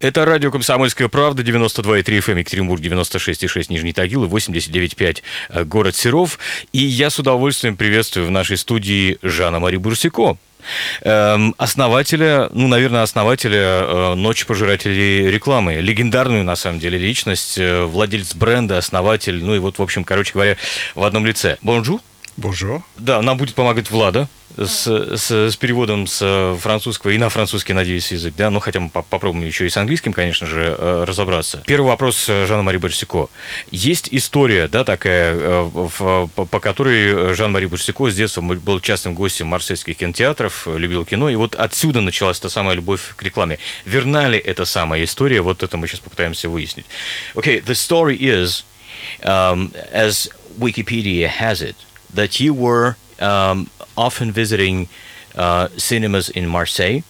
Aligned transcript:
Это 0.00 0.24
радио 0.24 0.50
«Комсомольская 0.50 1.08
правда», 1.08 1.42
92,3 1.42 2.04
FM, 2.04 2.38
Екатеринбург, 2.38 2.80
96,6 2.80 3.66
Нижний 3.68 3.92
Тагил 3.92 4.24
и 4.24 4.28
89,5 4.28 5.22
э, 5.50 5.64
город 5.64 5.94
Серов. 5.94 6.38
И 6.72 6.78
я 6.78 7.10
с 7.10 7.18
удовольствием 7.18 7.76
приветствую 7.76 8.26
в 8.26 8.30
нашей 8.30 8.56
студии 8.56 9.18
Жана-Мари 9.20 9.76
Бурсико, 9.76 10.38
эм, 11.02 11.54
основателя, 11.58 12.48
ну, 12.54 12.66
наверное, 12.66 13.02
основателя 13.02 13.60
э, 13.60 14.14
«Ночи 14.14 14.46
пожирателей 14.46 15.30
рекламы». 15.30 15.74
Легендарную, 15.74 16.44
на 16.44 16.56
самом 16.56 16.78
деле, 16.78 16.96
личность, 16.96 17.58
э, 17.58 17.82
владелец 17.82 18.34
бренда, 18.34 18.78
основатель, 18.78 19.44
ну 19.44 19.54
и 19.54 19.58
вот, 19.58 19.78
в 19.78 19.82
общем, 19.82 20.04
короче 20.04 20.32
говоря, 20.32 20.56
в 20.94 21.04
одном 21.04 21.26
лице. 21.26 21.58
Bonjour. 21.60 22.00
Bonjour. 22.40 22.82
Да, 22.96 23.20
нам 23.20 23.36
будет 23.36 23.54
помогать 23.54 23.90
Влада 23.90 24.26
с, 24.56 24.86
с, 24.86 25.30
с 25.30 25.56
переводом 25.56 26.06
с 26.06 26.56
французского 26.58 27.10
и 27.10 27.18
на 27.18 27.28
французский, 27.28 27.74
надеюсь, 27.74 28.10
язык, 28.12 28.34
да, 28.34 28.48
ну 28.48 28.60
хотя 28.60 28.80
мы 28.80 28.88
попробуем 28.88 29.46
еще 29.46 29.66
и 29.66 29.68
с 29.68 29.76
английским, 29.76 30.14
конечно 30.14 30.46
же, 30.46 30.74
э, 30.76 31.04
разобраться. 31.06 31.62
Первый 31.66 31.88
вопрос 31.88 32.26
э, 32.30 32.46
Жан-Мари 32.46 32.78
Бурсико. 32.78 33.28
Есть 33.70 34.08
история, 34.10 34.68
да, 34.68 34.84
такая, 34.84 35.36
э, 35.38 36.26
по 36.34 36.60
которой 36.60 37.34
Жан-Мари 37.34 37.66
Барсико 37.66 38.10
с 38.10 38.14
детства 38.14 38.40
был 38.40 38.80
частым 38.80 39.14
гостем 39.14 39.48
марсельских 39.48 39.98
кинотеатров, 39.98 40.66
любил 40.66 41.04
кино, 41.04 41.28
и 41.28 41.36
вот 41.36 41.54
отсюда 41.54 42.00
началась 42.00 42.40
та 42.40 42.48
самая 42.48 42.74
любовь 42.74 43.14
к 43.16 43.22
рекламе. 43.22 43.58
Верна 43.84 44.28
ли 44.28 44.38
эта 44.38 44.64
самая 44.64 45.04
история? 45.04 45.42
Вот 45.42 45.62
это 45.62 45.76
мы 45.76 45.86
сейчас 45.86 46.00
попытаемся 46.00 46.48
выяснить. 46.48 46.86
Okay, 47.34 47.62
the 47.62 47.74
story 47.74 48.16
is, 48.16 48.64
um, 49.24 49.72
as 49.92 50.30
Wikipedia 50.58 51.28
has 51.28 51.60
it, 51.60 51.76
that 52.14 52.40
you 52.40 52.54
were 52.54 52.96
um, 53.20 53.70
often 53.96 54.32
visiting 54.32 54.88
uh, 55.34 55.68
cinemas 55.76 56.28
in 56.28 56.48
Marseille, 56.48 57.00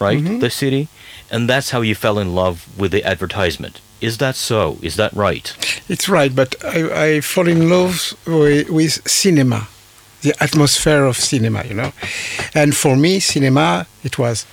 right? 0.00 0.18
Mm-hmm. 0.18 0.38
The 0.40 0.50
city. 0.50 0.88
And 1.30 1.48
that's 1.48 1.70
how 1.70 1.80
you 1.80 1.94
fell 1.94 2.18
in 2.18 2.34
love 2.34 2.66
with 2.78 2.92
the 2.92 3.04
advertisement. 3.04 3.80
Is 4.00 4.18
that 4.18 4.36
so? 4.36 4.78
Is 4.82 4.96
that 4.96 5.12
right? 5.14 5.54
It's 5.88 6.08
right, 6.08 6.34
but 6.34 6.62
I, 6.64 7.06
I 7.06 7.20
fall 7.20 7.48
in 7.48 7.70
love 7.70 8.14
with, 8.26 8.68
with 8.68 9.08
cinema, 9.08 9.68
the 10.22 10.34
atmosphere 10.42 11.04
of 11.04 11.16
cinema, 11.16 11.64
you 11.64 11.74
know. 11.74 11.92
And 12.54 12.76
for 12.76 12.96
me, 12.96 13.20
cinema, 13.20 13.86
it 14.02 14.18
was 14.18 14.46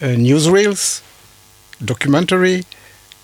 uh, 0.00 0.06
newsreels, 0.06 1.02
documentary, 1.84 2.64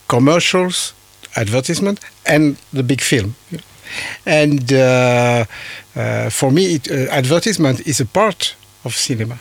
commercials, 0.09 0.95
advertisement, 1.37 2.01
and 2.25 2.57
the 2.73 2.83
big 2.83 3.01
film. 3.01 3.37
And 4.25 4.73
uh, 4.73 5.45
uh, 5.95 6.31
for 6.31 6.51
me, 6.51 6.75
it, 6.77 6.91
uh, 6.91 7.11
advertisement 7.11 7.87
is 7.87 8.01
a 8.01 8.07
part 8.07 8.55
of 8.85 8.95
cinema. 8.95 9.39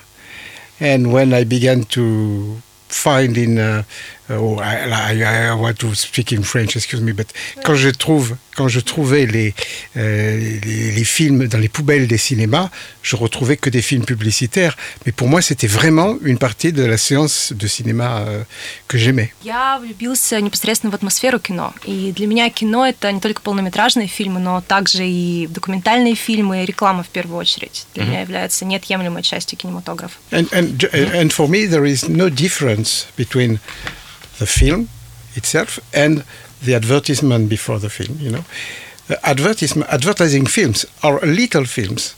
And 0.80 1.12
when 1.12 1.34
I 1.34 1.44
began 1.44 1.84
to 1.86 2.62
find 2.88 3.38
in 3.38 3.84
oh, 4.31 4.59
I, 4.61 4.87
I, 4.89 5.51
I, 5.51 5.55
want 5.55 5.75
to 5.79 5.95
speak 5.95 6.33
in 6.33 6.43
French, 6.43 6.77
excuse 6.77 7.01
me, 7.01 7.13
but 7.13 7.29
quand 7.65 7.75
je 7.75 7.91
trouve, 7.91 8.37
quand 8.57 8.69
je 8.69 8.81
trouvais 8.81 9.27
les, 9.27 9.55
euh, 9.97 10.59
les, 10.65 10.93
les, 10.93 11.05
films 11.05 11.47
dans 11.49 11.59
les 11.59 11.69
poubelles 11.69 12.07
des 12.07 12.19
cinémas, 12.19 12.71
je 13.03 13.17
retrouvais 13.17 13.57
que 13.57 13.71
des 13.71 13.83
films 13.83 14.05
publicitaires. 14.05 14.77
Mais 15.05 15.13
pour 15.13 15.29
moi, 15.29 15.43
c'était 15.43 15.67
vraiment 15.67 16.17
une 16.23 16.39
partie 16.39 16.73
de 16.73 16.85
la 16.85 16.99
séance 16.99 17.53
de 17.53 17.67
cinéma 17.67 18.21
euh, 18.21 18.43
que 18.89 18.99
j'aimais. 18.99 19.33
Я 19.43 19.79
влюбился 19.81 20.41
непосредственно 20.41 20.91
в 20.91 20.95
атмосферу 20.95 21.39
кино. 21.39 21.73
И 21.85 22.13
для 22.13 22.27
меня 22.27 22.51
кино 22.51 22.87
это 22.87 23.11
не 23.13 23.21
только 23.21 23.41
полнометражные 23.43 24.07
фильмы, 24.07 24.41
но 24.41 24.61
также 24.61 25.07
и 25.07 25.47
документальные 25.49 26.15
фильмы, 26.15 26.63
и 26.63 26.67
реклама 26.67 27.03
в 27.03 27.09
первую 27.09 27.39
очередь. 27.39 27.87
Для 27.95 28.05
mm-hmm. 28.05 28.09
меня 28.09 28.21
является 28.21 28.65
неотъемлемой 28.65 29.23
частью 29.23 29.59
кинематографа. 29.59 30.19
And, 30.31 30.49
and, 30.53 30.91
and 30.93 31.33
for 31.33 31.49
me, 31.49 31.67
there 31.67 31.85
is 31.85 32.09
no 32.09 32.29
difference 32.29 33.07
between 33.17 33.59
the 34.40 34.46
film 34.46 34.90
itself 35.36 35.80
and 35.94 36.24
the 36.64 36.76
advertisement 36.76 37.50
before 37.50 37.80
the 37.80 37.90
film. 37.90 38.18
You 38.20 38.32
know, 38.32 38.46
advertisement, 39.24 39.90
advertising 39.92 40.46
films 40.46 40.86
are 41.04 41.20
little 41.22 41.66
films, 41.66 42.16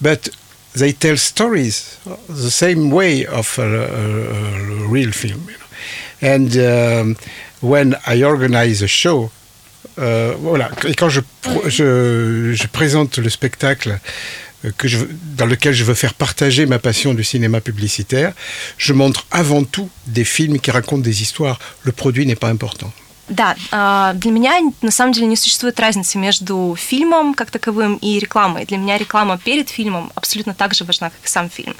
but 0.00 0.28
they 0.74 0.92
tell 0.92 1.16
stories 1.16 1.98
the 2.28 2.50
same 2.50 2.90
way 2.90 3.26
of 3.26 3.58
a, 3.58 3.62
a, 3.62 4.84
a 4.84 4.88
real 4.88 5.12
film. 5.12 5.46
You 5.48 5.58
know? 5.58 5.68
And 6.20 6.56
um, 6.56 7.16
when 7.60 7.96
I 8.06 8.22
organize 8.22 8.82
a 8.82 8.88
show, 8.88 9.30
euh, 9.98 10.34
voilà, 10.38 10.70
et 10.86 10.94
quand 10.94 11.08
je, 11.08 11.20
je, 11.66 12.52
je 12.54 12.66
présente 12.68 13.18
le 13.18 13.28
spectacle 13.30 13.98
que 14.76 14.88
je, 14.88 14.98
dans 15.36 15.46
lequel 15.46 15.72
je 15.72 15.84
veux 15.84 15.94
faire 15.94 16.14
partager 16.14 16.66
ma 16.66 16.78
passion 16.78 17.14
du 17.14 17.24
cinéma 17.24 17.60
publicitaire, 17.60 18.32
je 18.76 18.92
montre 18.92 19.24
avant 19.30 19.64
tout 19.64 19.88
des 20.06 20.24
films 20.24 20.58
qui 20.58 20.70
racontent 20.70 21.02
des 21.02 21.22
histoires. 21.22 21.58
Le 21.82 21.92
produit 21.92 22.26
n'est 22.26 22.36
pas 22.36 22.48
important. 22.48 22.92
Да, 23.28 23.56
для 24.14 24.30
меня 24.30 24.58
на 24.80 24.90
самом 24.90 25.12
деле 25.12 25.26
не 25.26 25.36
существует 25.36 25.78
разницы 25.78 26.16
между 26.16 26.74
фильмом 26.78 27.34
как 27.34 27.50
таковым 27.50 27.96
и 27.96 28.18
рекламой. 28.18 28.64
Для 28.64 28.78
меня 28.78 28.96
реклама 28.96 29.36
перед 29.36 29.68
фильмом 29.68 30.10
абсолютно 30.14 30.54
так 30.54 30.72
же 30.72 30.84
важна, 30.84 31.10
как 31.10 31.22
и 31.22 31.28
сам 31.28 31.50
фильм. 31.50 31.76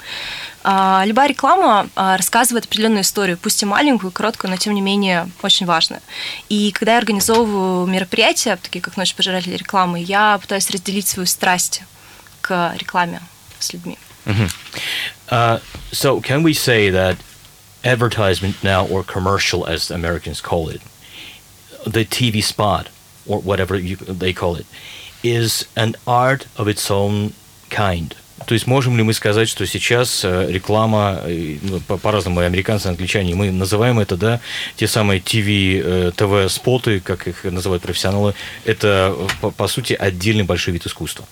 Любая 0.63 1.27
реклама 1.27 1.89
рассказывает 1.95 2.65
определенную 2.65 3.01
историю, 3.01 3.39
пусть 3.41 3.63
и 3.63 3.65
маленькую, 3.65 4.11
короткую, 4.11 4.51
но 4.51 4.57
тем 4.57 4.75
не 4.75 4.81
менее 4.81 5.27
очень 5.41 5.65
важную. 5.65 6.01
И 6.49 6.71
когда 6.71 6.91
я 6.91 6.97
организовываю 6.99 7.87
мероприятия, 7.87 8.55
такие 8.55 8.81
как 8.81 8.95
«Ночь 8.95 9.15
пожирателей 9.15 9.57
рекламы», 9.57 9.99
я 9.99 10.37
пытаюсь 10.37 10.69
разделить 10.69 11.07
свою 11.07 11.25
страсть 11.25 11.81
рекламе 12.49 13.21
с 13.59 13.73
людьми. 13.73 13.97
Uh, 15.29 15.59
so 15.91 16.21
can 16.21 16.43
we 16.43 16.53
say 16.53 16.89
that 16.89 17.17
advertisement 17.83 18.63
now, 18.63 18.85
or 18.85 19.03
commercial 19.03 19.65
as 19.65 19.89
Americans 19.89 20.41
call 20.41 20.69
it, 20.69 20.81
the 21.85 22.05
TV 22.05 22.43
spot 22.43 22.89
or 23.25 23.39
whatever 23.39 23.75
you, 23.75 23.95
they 23.95 24.33
call 24.33 24.55
it, 24.55 24.65
is 25.23 25.65
an 25.75 25.95
art 26.05 26.47
of 26.57 26.67
its 26.67 26.91
own 26.91 27.33
kind? 27.69 28.15
То 28.45 28.53
есть 28.53 28.67
можем 28.67 28.97
ли 28.97 29.03
мы 29.03 29.13
сказать, 29.13 29.49
что 29.49 29.65
сейчас 29.67 30.23
реклама, 30.23 31.21
ну, 31.61 31.79
по-разному, 31.81 32.39
американцы, 32.39 32.87
англичане, 32.87 33.35
мы 33.35 33.51
называем 33.51 33.99
это, 33.99 34.15
да, 34.17 34.39
те 34.75 34.87
самые 34.87 35.19
ТВ, 35.19 36.15
ТВ-споты, 36.15 36.99
как 36.99 37.27
их 37.27 37.43
называют 37.43 37.83
профессионалы, 37.83 38.33
это, 38.65 39.15
по, 39.41 39.51
по 39.51 39.67
сути, 39.67 39.93
отдельный 39.93 40.45
большой 40.45 40.73
вид 40.73 40.85
искусства. 40.87 41.25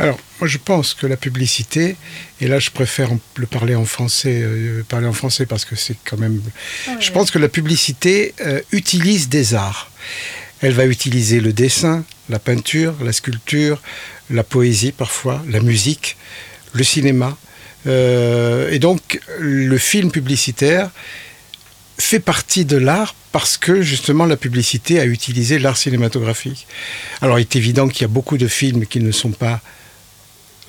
Alors, 0.00 0.18
moi 0.40 0.48
je 0.48 0.58
pense 0.58 0.94
que 0.94 1.06
la 1.06 1.16
publicité, 1.16 1.96
et 2.40 2.46
là 2.46 2.60
je 2.60 2.70
préfère 2.70 3.10
le 3.36 3.46
parler 3.46 3.74
en 3.74 3.84
français, 3.84 4.40
euh, 4.42 4.84
parler 4.88 5.08
en 5.08 5.12
français 5.12 5.44
parce 5.44 5.64
que 5.64 5.74
c'est 5.74 5.96
quand 6.04 6.18
même. 6.18 6.40
Ah 6.86 6.92
je 7.00 7.10
pense 7.10 7.30
que 7.32 7.38
la 7.38 7.48
publicité 7.48 8.34
euh, 8.40 8.60
utilise 8.70 9.28
des 9.28 9.54
arts. 9.54 9.90
Elle 10.60 10.72
va 10.72 10.86
utiliser 10.86 11.40
le 11.40 11.52
dessin, 11.52 12.04
la 12.28 12.38
peinture, 12.38 12.94
la 13.02 13.12
sculpture, 13.12 13.80
la 14.30 14.44
poésie 14.44 14.92
parfois, 14.92 15.42
la 15.48 15.60
musique, 15.60 16.16
le 16.72 16.84
cinéma. 16.84 17.36
Euh, 17.86 18.70
et 18.70 18.78
donc 18.78 19.20
le 19.38 19.78
film 19.78 20.10
publicitaire 20.12 20.90
fait 21.98 22.20
partie 22.20 22.64
de 22.64 22.76
l'art 22.76 23.14
parce 23.32 23.56
que 23.56 23.82
justement 23.82 24.26
la 24.26 24.36
publicité 24.36 25.00
a 25.00 25.04
utilisé 25.06 25.58
l'art 25.58 25.76
cinématographique. 25.76 26.68
Alors 27.20 27.40
il 27.40 27.42
est 27.42 27.56
évident 27.56 27.88
qu'il 27.88 28.02
y 28.02 28.04
a 28.04 28.08
beaucoup 28.08 28.38
de 28.38 28.46
films 28.46 28.86
qui 28.86 29.00
ne 29.00 29.10
sont 29.10 29.32
pas 29.32 29.60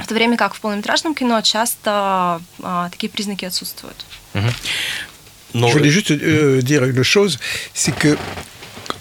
В 0.00 0.06
то 0.06 0.14
время 0.14 0.36
как 0.36 0.54
в 0.54 0.60
полнометражном 0.60 1.14
кино 1.14 1.40
часто 1.42 2.40
а, 2.62 2.88
такие 2.90 3.08
признаки 3.08 3.44
отсутствуют. 3.44 4.04
Но... 5.54 5.68
Je 5.68 5.72
voulais 5.72 5.90
juste 5.90 6.10
euh, 6.10 6.60
dire 6.60 6.84
une 6.84 7.02
chose, 7.02 7.38
c'est 7.72 7.94
que 7.94 8.18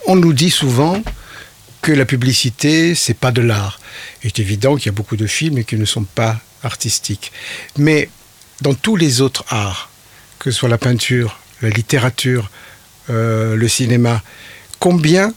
on 0.05 0.15
nous 0.15 0.31
dit 0.31 0.51
souvent 0.51 1.01
que 1.81 1.91
la 1.91 2.05
publicité, 2.05 2.95
c'est 2.95 3.15
pas 3.17 3.31
de 3.31 3.41
l'art. 3.41 3.79
Il 4.23 4.27
est 4.27 4.39
évident 4.39 4.75
qu'il 4.75 4.85
y 4.85 4.89
a 4.89 4.93
beaucoup 4.93 5.17
de 5.17 5.27
films 5.27 5.63
qui 5.65 5.75
ne 5.75 5.85
sont 5.85 6.05
pas 6.05 6.39
artistiques. 6.63 7.31
Mais 7.77 8.09
dans 8.61 8.73
tous 8.73 8.95
les 8.95 9.21
autres 9.21 9.43
arts, 9.49 9.89
que 10.39 10.49
ce 10.51 10.59
soit 10.59 10.69
la 10.69 10.77
peinture, 10.77 11.39
la 11.61 11.69
littérature, 11.69 12.49
euh, 13.09 13.55
le 13.55 13.67
cinéma, 13.67 14.23
combien 14.79 15.33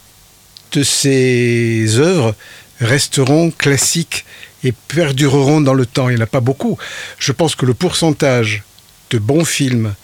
de 0.71 0.83
ces 0.83 1.97
œuvres 1.97 2.35
resteront 2.79 3.51
classiques 3.51 4.25
et 4.64 4.72
perdureront 4.72 5.60
dans 5.60 5.74
le 5.74 5.86
temps. 5.86 6.08
Il 6.08 6.16
n'y 6.16 6.20
en 6.20 6.24
a 6.24 6.28
pas 6.28 6.40
beaucoup. 6.40 6.78
Je 7.18 7.32
pense 7.32 7.54
que 7.54 7.66
le 7.66 7.74
pourcentage 7.74 8.62
de 9.10 9.18
bons 9.18 9.44
films 9.44 9.94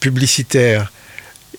publicitaires 0.00 0.92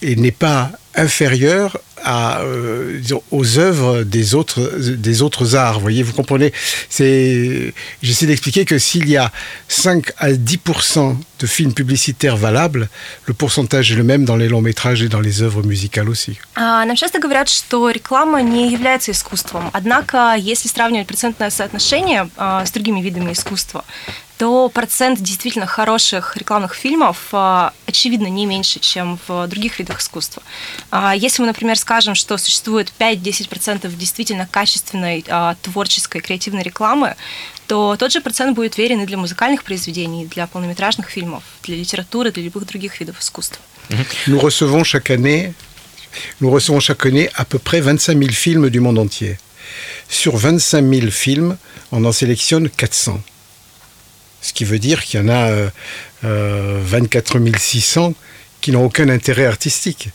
n'est 0.02 0.32
pas 0.32 0.72
inférieur 0.94 1.78
à, 2.02 2.40
euh, 2.40 3.00
aux 3.30 3.58
œuvres 3.58 4.02
des 4.02 4.34
autres, 4.34 4.78
des 4.78 5.22
autres 5.22 5.54
arts. 5.54 5.74
Vous 5.74 5.80
voyez, 5.80 6.02
vous 6.02 6.12
comprenez 6.12 6.52
J'essaie 6.90 8.26
d'expliquer 8.26 8.64
que 8.64 8.78
s'il 8.78 9.08
y 9.08 9.16
a 9.16 9.30
5 9.68 10.12
à 10.18 10.30
10% 10.32 11.16
de 11.38 11.46
films 11.46 11.74
publicitaires 11.74 12.36
valables, 12.36 12.88
le 13.26 13.34
pourcentage 13.34 13.92
est 13.92 13.96
le 13.96 14.02
même 14.02 14.24
dans 14.24 14.36
les 14.36 14.48
longs 14.48 14.62
métrages 14.62 15.02
et 15.02 15.08
dans 15.08 15.20
les 15.20 15.42
œuvres 15.42 15.62
musicales 15.62 16.08
aussi. 16.08 16.38
Нам 16.56 16.96
часто 16.96 17.18
говорят, 17.20 17.48
что 17.48 17.90
реклама 17.90 18.42
не 18.42 18.70
является 18.70 19.12
искусством. 19.12 19.70
Однако, 19.72 20.34
если 20.36 20.68
сравнивать 20.68 21.06
процентное 21.06 21.50
соотношение 21.50 22.28
с 22.38 22.70
другими 22.70 23.00
видами 23.00 23.32
искусства, 23.32 23.84
то 24.37 24.69
процент 24.69 25.21
действительно 25.21 25.65
хороших 25.65 26.35
рекламных 26.35 26.73
фильмов, 26.73 27.33
очевидно, 27.85 28.27
не 28.27 28.45
меньше, 28.45 28.79
чем 28.79 29.17
в 29.27 29.47
других 29.47 29.79
видах 29.79 30.01
искусства. 30.01 30.43
Если 31.15 31.41
мы, 31.41 31.47
например, 31.47 31.77
скажем, 31.77 32.15
что 32.15 32.37
существует 32.37 32.91
5-10% 32.99 33.89
действительно 33.95 34.47
качественной 34.49 35.25
творческой 35.61 36.21
креативной 36.21 36.63
рекламы, 36.63 37.15
то 37.67 37.95
тот 37.97 38.11
же 38.11 38.21
процент 38.21 38.55
будет 38.55 38.77
верен 38.77 39.01
и 39.01 39.05
для 39.05 39.17
музыкальных 39.17 39.63
произведений, 39.63 40.25
для 40.25 40.47
полнометражных 40.47 41.09
фильмов, 41.09 41.43
для 41.63 41.77
литературы, 41.77 42.31
для 42.31 42.43
любых 42.43 42.65
других 42.65 42.99
видов 42.99 43.19
искусства. 43.19 43.61
Nous 44.27 44.39
recevons 44.39 44.83
chaque 44.83 45.11
année, 45.11 45.53
nous 46.39 46.49
recevons 46.49 46.79
chaque 46.79 47.05
année 47.05 47.29
à 47.35 47.45
peu 47.45 47.59
près 47.59 47.81
25 47.81 48.17
000 48.17 48.31
films 48.31 48.69
du 48.69 48.79
monde 48.79 48.99
entier. 48.99 49.39
Sur 50.09 50.35
25 50.37 50.83
000 50.83 51.11
films, 51.11 51.57
on 51.91 52.03
en 52.03 52.11
sélectionne 52.11 52.69
400. 52.69 53.19
Ce 54.45 54.53
qui 54.53 54.63
veut 54.63 54.77
dire 54.77 55.03
qu'il 55.03 55.19
y 55.19 55.23
en 55.23 55.27
a 55.27 55.49
euh, 55.49 55.69
euh, 56.23 56.79
24 56.83 57.39
600 57.57 58.13
qui 58.61 58.71
n'ont 58.71 58.85
aucun 58.85 59.09
intérêt 59.09 59.47
artistique. 59.47 60.09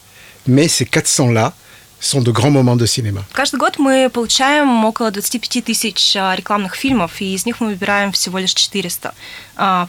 Mais 0.47 0.69
ces 0.69 0.85
400-là 0.85 1.53
sont 1.99 2.23
de 2.23 2.31
grands 2.31 2.53
moments 2.53 2.77
de 2.77 2.87
cinéma. 2.87 3.25
Каждый 3.33 3.59
год 3.59 3.79
мы 3.79 4.09
получаем 4.09 4.85
около 4.85 5.11
25 5.11 5.65
тысяч 5.65 6.15
рекламных 6.15 6.77
фильмов, 6.77 7.21
и 7.21 7.35
из 7.35 7.45
них 7.45 7.61
мы 7.61 7.71
выбираем 7.71 8.13
всего 8.13 8.39
лишь 8.39 8.55
400. 8.55 9.13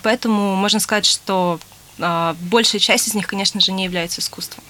Поэтому 0.04 0.56
можно 0.56 0.80
сказать, 0.80 1.06
что 1.06 1.60
большая 1.98 2.82
часть 2.82 3.08
из 3.08 3.14
них, 3.14 3.28
конечно 3.28 3.62
же, 3.62 3.72
не 3.72 3.86
является 3.86 4.22
искусством. 4.22 4.64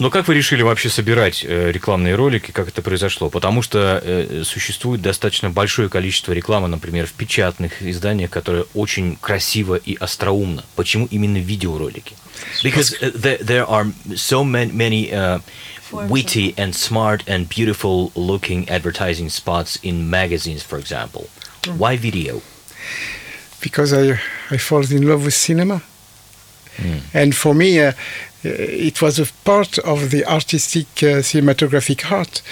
Но 0.00 0.08
как 0.08 0.28
вы 0.28 0.34
решили 0.34 0.62
вообще 0.62 0.88
собирать 0.88 1.44
э, 1.46 1.70
рекламные 1.70 2.14
ролики, 2.14 2.52
как 2.52 2.68
это 2.68 2.80
произошло? 2.80 3.28
Потому 3.28 3.60
что 3.60 4.00
э, 4.02 4.44
существует 4.46 5.02
достаточно 5.02 5.50
большое 5.50 5.90
количество 5.90 6.32
рекламы, 6.32 6.68
например, 6.68 7.06
в 7.06 7.12
печатных 7.12 7.82
изданиях, 7.82 8.30
которые 8.30 8.64
очень 8.72 9.18
красиво 9.20 9.74
и 9.74 9.94
остроумно. 9.96 10.64
Почему 10.74 11.06
именно 11.10 11.36
видеоролики? 11.36 12.16
Because 12.64 12.94
uh, 13.02 13.12
there, 13.42 13.66
are 13.68 13.92
so 14.16 14.42
many, 14.42 14.72
many 14.72 15.12
uh, 15.12 15.40
witty 15.92 16.54
and 16.56 16.74
smart 16.74 17.22
and 17.28 17.46
beautiful 17.50 18.10
looking 18.14 18.66
advertising 18.70 19.28
spots 19.28 19.78
in 19.82 20.08
magazines, 20.08 20.62
for 20.62 20.78
example. 20.78 21.28
Why 21.76 21.98
video? 21.98 22.40
Because 23.60 23.92
I, 23.92 24.18
I 24.50 24.56
fall 24.56 24.80
in 24.80 25.06
love 25.06 25.26
with 25.26 25.34
cinema. 25.34 25.82
Mm. 26.80 27.00
And 27.14 27.32
for 27.32 27.54
me, 27.54 27.78
uh, 27.78 27.92
uh, 28.44 28.48
it 28.88 29.00
was 29.02 29.18
a 29.18 29.26
part 29.44 29.78
of 29.80 30.10
the 30.10 30.24
artistic 30.24 30.86
uh, 31.02 31.22
cinematographic 31.22 32.10
art. 32.10 32.42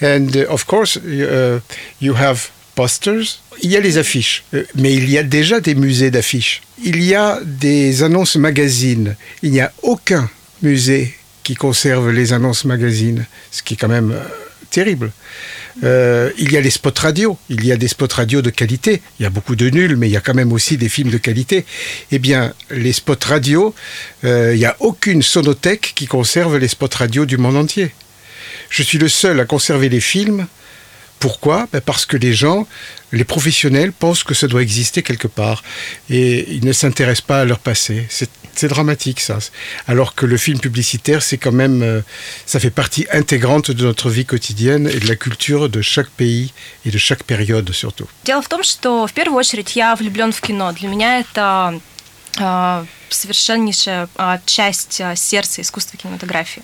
And 0.00 0.36
uh, 0.36 0.46
of 0.48 0.66
course, 0.66 0.96
uh, 0.96 1.60
you 2.00 2.14
have 2.14 2.50
posters. 2.74 3.40
Il 3.62 3.70
y 3.70 3.76
a 3.76 3.80
les 3.80 3.98
affiches, 3.98 4.44
euh, 4.54 4.64
mais 4.74 4.94
il 4.94 5.10
y 5.10 5.18
a 5.18 5.22
déjà 5.22 5.60
des 5.60 5.74
musées 5.74 6.10
d'affiches. 6.10 6.62
Il 6.82 7.02
y 7.02 7.14
a 7.14 7.40
des 7.44 8.02
annonces 8.02 8.36
magazines. 8.36 9.16
Il 9.42 9.52
n'y 9.52 9.60
a 9.60 9.72
aucun 9.82 10.28
musée 10.62 11.14
qui 11.42 11.54
conserve 11.54 12.10
les 12.10 12.32
annonces 12.32 12.64
magazines, 12.64 13.26
ce 13.50 13.62
qui 13.62 13.74
est 13.74 13.76
quand 13.76 13.88
même 13.88 14.12
euh, 14.12 14.24
terrible. 14.74 15.12
Euh, 15.84 16.30
il 16.36 16.52
y 16.52 16.56
a 16.56 16.60
les 16.60 16.70
spots 16.70 16.98
radio, 16.98 17.38
il 17.48 17.64
y 17.64 17.70
a 17.70 17.76
des 17.76 17.86
spots 17.86 18.14
radio 18.14 18.42
de 18.42 18.50
qualité. 18.50 19.02
Il 19.18 19.22
y 19.22 19.26
a 19.26 19.30
beaucoup 19.30 19.54
de 19.54 19.70
nuls, 19.70 19.96
mais 19.96 20.08
il 20.08 20.12
y 20.12 20.16
a 20.16 20.20
quand 20.20 20.34
même 20.34 20.52
aussi 20.52 20.76
des 20.76 20.88
films 20.88 21.10
de 21.10 21.18
qualité. 21.18 21.64
Eh 22.10 22.18
bien, 22.18 22.52
les 22.70 22.92
spots 22.92 23.24
radio, 23.24 23.72
euh, 24.24 24.52
il 24.54 24.58
n'y 24.58 24.64
a 24.64 24.76
aucune 24.80 25.22
sonothèque 25.22 25.92
qui 25.94 26.06
conserve 26.06 26.58
les 26.58 26.66
spots 26.66 26.96
radio 26.98 27.24
du 27.24 27.38
monde 27.38 27.56
entier. 27.56 27.92
Je 28.68 28.82
suis 28.82 28.98
le 28.98 29.08
seul 29.08 29.38
à 29.38 29.44
conserver 29.44 29.88
les 29.88 30.00
films 30.00 30.48
pourquoi 31.19 31.67
ben 31.71 31.81
Parce 31.81 32.05
que 32.05 32.17
les 32.17 32.33
gens, 32.33 32.65
les 33.11 33.25
professionnels 33.25 33.91
pensent 33.91 34.23
que 34.23 34.33
ça 34.33 34.47
doit 34.47 34.61
exister 34.61 35.03
quelque 35.03 35.27
part 35.27 35.63
et 36.09 36.49
ils 36.53 36.65
ne 36.65 36.73
s'intéressent 36.73 37.27
pas 37.27 37.41
à 37.41 37.45
leur 37.45 37.59
passé. 37.59 38.07
C'est 38.09 38.67
dramatique 38.67 39.21
ça. 39.21 39.37
Alors 39.87 40.15
que 40.15 40.25
le 40.25 40.35
film 40.35 40.59
publicitaire, 40.59 41.21
c'est 41.23 41.37
quand 41.37 41.53
même, 41.53 41.81
euh, 41.81 42.01
ça 42.45 42.59
fait 42.59 42.71
partie 42.71 43.05
intégrante 43.11 43.71
de 43.71 43.85
notre 43.85 44.09
vie 44.09 44.25
quotidienne 44.25 44.89
et 44.93 44.99
de 44.99 45.07
la 45.07 45.15
culture 45.15 45.69
de 45.69 45.81
chaque 45.81 46.09
pays 46.09 46.51
et 46.85 46.91
de 46.91 46.97
chaque 46.97 47.23
période 47.23 47.71
surtout. 47.71 48.07
Дело 48.25 48.41
в 48.41 48.49
том, 48.49 48.63
что 48.63 49.07
в 49.07 49.13
первую 49.13 49.37
очередь 49.37 49.75
я 49.75 49.95
влюблен 49.95 50.31
в 50.33 50.41
кино. 50.41 50.73
Для 50.73 50.89
меня 50.89 51.19
это 51.19 51.79
совершеннейшая 52.36 54.08
часть 54.44 55.00
сердца 55.14 55.62
искусства 55.62 55.98
кинематографии. 55.98 56.62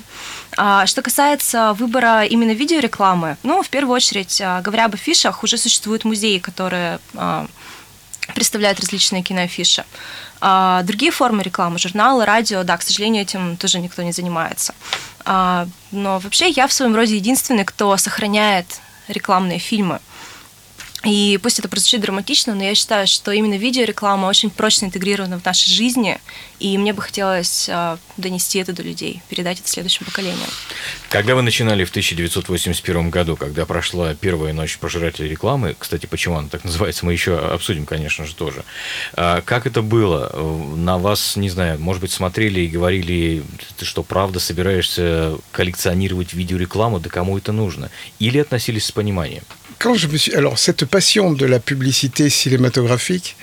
Что 0.53 1.03
касается 1.03 1.73
выбора 1.75 2.25
именно 2.25 2.53
видеорекламы, 2.53 3.37
ну, 3.43 3.63
в 3.63 3.69
первую 3.69 3.95
очередь, 3.95 4.43
говоря 4.63 4.87
об 4.87 4.95
афишах, 4.95 5.45
уже 5.45 5.57
существуют 5.57 6.05
музеи, 6.05 6.39
которые 6.39 6.99
представляют 8.35 8.81
различные 8.81 9.23
киноафиши. 9.23 9.85
Другие 10.41 11.13
формы 11.13 11.43
рекламы, 11.43 11.79
журналы, 11.79 12.25
радио, 12.25 12.63
да, 12.63 12.77
к 12.77 12.83
сожалению, 12.83 13.23
этим 13.23 13.57
тоже 13.57 13.79
никто 13.79 14.03
не 14.03 14.13
занимается. 14.13 14.75
Но 15.27 16.19
вообще 16.19 16.49
я 16.49 16.67
в 16.67 16.73
своем 16.73 16.97
роде 16.97 17.17
единственный, 17.17 17.65
кто 17.65 17.97
сохраняет 17.97 18.81
рекламные 19.09 19.59
фильмы. 19.59 20.01
И 21.05 21.39
пусть 21.43 21.59
это 21.59 21.69
прозвучит 21.69 22.03
драматично, 22.03 22.55
но 22.55 22.63
я 22.63 22.75
считаю, 22.75 23.07
что 23.07 23.33
именно 23.33 23.57
видеореклама 23.57 24.27
очень 24.27 24.51
прочно 24.51 24.85
интегрирована 24.85 25.41
в 25.41 25.45
нашей 25.45 25.71
жизни, 25.71 26.21
и 26.59 26.77
мне 26.77 26.93
бы 26.93 27.01
хотелось 27.01 27.71
донести 28.19 28.59
это 28.59 28.75
до 28.75 28.83
людей, 28.83 29.23
передать 29.31 29.61
это 29.61 29.69
следующим 29.69 30.05
поколениям. 30.05 30.49
Когда 31.09 31.35
вы 31.35 31.41
начинали 31.41 31.85
в 31.85 31.91
1981 31.91 33.09
году, 33.09 33.37
когда 33.37 33.65
прошла 33.65 34.15
первая 34.15 34.53
ночь 34.53 34.77
пожирателей 34.77 35.31
рекламы, 35.31 35.75
кстати, 35.79 36.05
почему 36.05 36.37
она 36.37 36.49
так 36.49 36.65
называется, 36.71 37.07
мы 37.07 37.15
еще 37.15 37.39
обсудим, 37.39 37.87
конечно 37.87 38.27
же, 38.27 38.35
тоже. 38.35 38.65
Как 39.15 39.67
это 39.67 39.81
было? 39.81 40.31
На 40.77 40.99
вас, 40.99 41.37
не 41.37 41.49
знаю, 41.49 41.81
может 41.81 42.03
быть, 42.03 42.13
смотрели 42.13 42.61
и 42.61 42.67
говорили, 42.67 43.43
ты 43.79 43.87
что, 43.87 44.03
правда 44.03 44.39
собираешься 44.39 45.39
коллекционировать 45.53 46.35
видеорекламу, 46.35 47.01
да 47.01 47.09
кому 47.09 47.39
это 47.39 47.53
нужно? 47.53 47.91
Или 48.19 48.39
относились 48.39 48.85
с 48.85 48.93
пониманием? 48.93 49.45
quand 49.81 49.95
je 49.95 50.07
me 50.07 50.19
suis. 50.19 50.35
Alors, 50.35 50.59
cette 50.59 50.85
passion 50.91 51.33
de 51.33 51.47
la 51.47 51.59
publicité 51.59 52.31
cinématographique, 52.31 53.37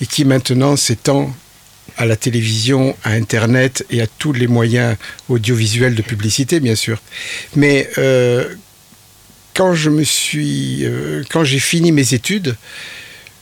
et 0.00 0.06
qui 0.06 0.24
maintenant 0.24 0.76
s'étend 0.76 1.34
à 1.96 2.06
la 2.06 2.16
télévision, 2.16 2.96
à 3.04 3.10
Internet 3.10 3.84
et 3.90 4.00
à 4.00 4.06
tous 4.06 4.32
les 4.32 4.46
moyens 4.46 4.96
audiovisuels 5.28 5.94
de 5.94 6.02
publicité, 6.02 6.60
bien 6.60 6.74
sûr. 6.74 7.02
Mais 7.56 7.90
euh, 7.98 8.54
quand 9.54 9.74
je 9.74 9.90
me 9.90 10.04
suis, 10.04 10.84
euh, 10.84 11.22
quand 11.30 11.44
j'ai 11.44 11.58
fini 11.58 11.92
mes 11.92 12.14
études, 12.14 12.56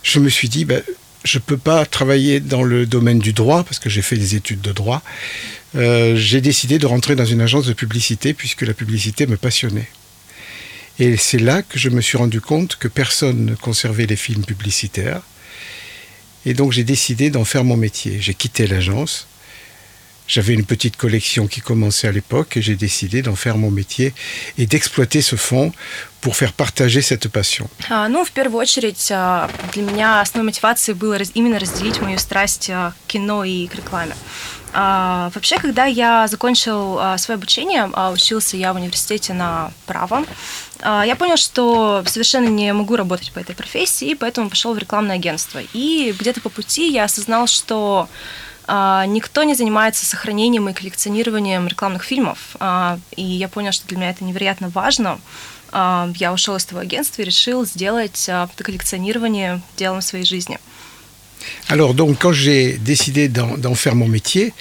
je 0.03 0.19
me 0.19 0.29
suis 0.29 0.49
dit, 0.49 0.65
ben, 0.65 0.81
je 1.23 1.37
ne 1.37 1.41
peux 1.41 1.57
pas 1.57 1.85
travailler 1.85 2.39
dans 2.39 2.63
le 2.63 2.85
domaine 2.85 3.19
du 3.19 3.33
droit 3.33 3.63
parce 3.63 3.79
que 3.79 3.89
j'ai 3.89 4.01
fait 4.01 4.17
des 4.17 4.35
études 4.35 4.61
de 4.61 4.71
droit. 4.71 5.01
Euh, 5.75 6.15
j'ai 6.15 6.41
décidé 6.41 6.79
de 6.79 6.87
rentrer 6.87 7.15
dans 7.15 7.25
une 7.25 7.41
agence 7.41 7.65
de 7.65 7.73
publicité 7.73 8.33
puisque 8.33 8.63
la 8.63 8.73
publicité 8.73 9.27
me 9.27 9.37
passionnait. 9.37 9.87
Et 10.99 11.15
c'est 11.15 11.39
là 11.39 11.61
que 11.61 11.79
je 11.79 11.89
me 11.89 12.01
suis 12.01 12.17
rendu 12.17 12.41
compte 12.41 12.75
que 12.75 12.89
personne 12.89 13.45
ne 13.45 13.55
conservait 13.55 14.05
les 14.05 14.17
films 14.17 14.43
publicitaires. 14.43 15.21
Et 16.45 16.53
donc 16.53 16.73
j'ai 16.73 16.83
décidé 16.83 17.29
d'en 17.29 17.45
faire 17.45 17.63
mon 17.63 17.77
métier. 17.77 18.17
J'ai 18.19 18.33
quitté 18.33 18.67
l'agence. 18.67 19.27
J'avais 20.27 20.53
une 20.53 20.65
petite 20.65 20.97
collection 20.97 21.47
qui 21.47 21.61
commençait 21.61 22.07
à 22.07 22.11
l'époque 22.11 22.57
et 22.57 22.61
j'ai 22.61 22.75
décidé 22.75 23.21
d'en 23.21 23.35
faire 23.35 23.57
mon 23.57 23.71
métier 23.71 24.13
et 24.57 24.67
d'exploiter 24.67 25.21
ce 25.21 25.37
fonds 25.37 25.71
pour 26.21 26.35
faire 26.35 26.53
partager 26.53 27.01
cette 27.01 27.29
passion. 27.29 27.69
Ну, 28.09 28.23
в 28.25 28.31
первую 28.31 28.59
очередь, 28.59 29.07
для 29.07 29.83
меня 29.83 30.21
основной 30.21 30.51
мотивацией 30.51 30.95
было 30.95 31.17
именно 31.33 31.59
разделить 31.59 32.01
мою 32.01 32.17
страсть 32.19 32.67
к 32.67 32.93
кино 33.07 33.43
и 33.43 33.67
к 33.67 33.75
рекламе. 33.75 34.15
А, 34.71 35.31
вообще, 35.33 35.57
когда 35.57 35.85
я 35.85 36.27
закончил 36.27 36.99
а, 36.99 37.17
свое 37.17 37.37
обучение, 37.37 37.89
а, 37.93 38.11
учился 38.11 38.55
я 38.55 38.71
в 38.71 38.75
университете 38.75 39.33
на 39.33 39.71
право, 39.85 40.25
а, 40.81 41.03
я 41.03 41.15
понял, 41.15 41.37
что 41.37 42.03
совершенно 42.05 42.47
не 42.47 42.71
могу 42.73 42.95
работать 42.95 43.31
по 43.31 43.39
этой 43.39 43.55
профессии, 43.55 44.13
поэтому 44.13 44.49
пошел 44.49 44.73
в 44.73 44.77
рекламное 44.77 45.15
агентство. 45.15 45.59
И 45.73 46.13
где-то 46.17 46.41
по 46.41 46.49
пути 46.49 46.91
я 46.91 47.05
осознал, 47.05 47.47
что 47.47 48.07
а, 48.67 49.05
никто 49.07 49.43
не 49.43 49.55
занимается 49.55 50.05
сохранением 50.05 50.69
и 50.69 50.73
коллекционированием 50.73 51.67
рекламных 51.67 52.03
фильмов. 52.03 52.55
А, 52.59 52.99
и 53.15 53.23
я 53.23 53.47
понял, 53.47 53.71
что 53.71 53.87
для 53.87 53.97
меня 53.97 54.09
это 54.11 54.23
невероятно 54.23 54.69
важно. 54.69 55.19
Я 55.72 56.32
ушел 56.32 56.56
из 56.56 56.64
этого 56.64 56.82
агентства 56.82 57.22
и 57.22 57.24
решил 57.24 57.66
сделать 57.66 58.28
это 58.28 58.62
коллекционирование 58.62 59.60
делом 59.76 60.02
своей 60.02 60.24
жизни. 60.24 60.58
Alors 61.68 61.94
donc 61.94 62.18
quand 62.18 62.32
j'ai 62.32 62.78
décidé 62.78 63.28
d'en 63.28 63.74
faire 63.74 63.94
mon 63.94 64.08
métier, 64.08 64.52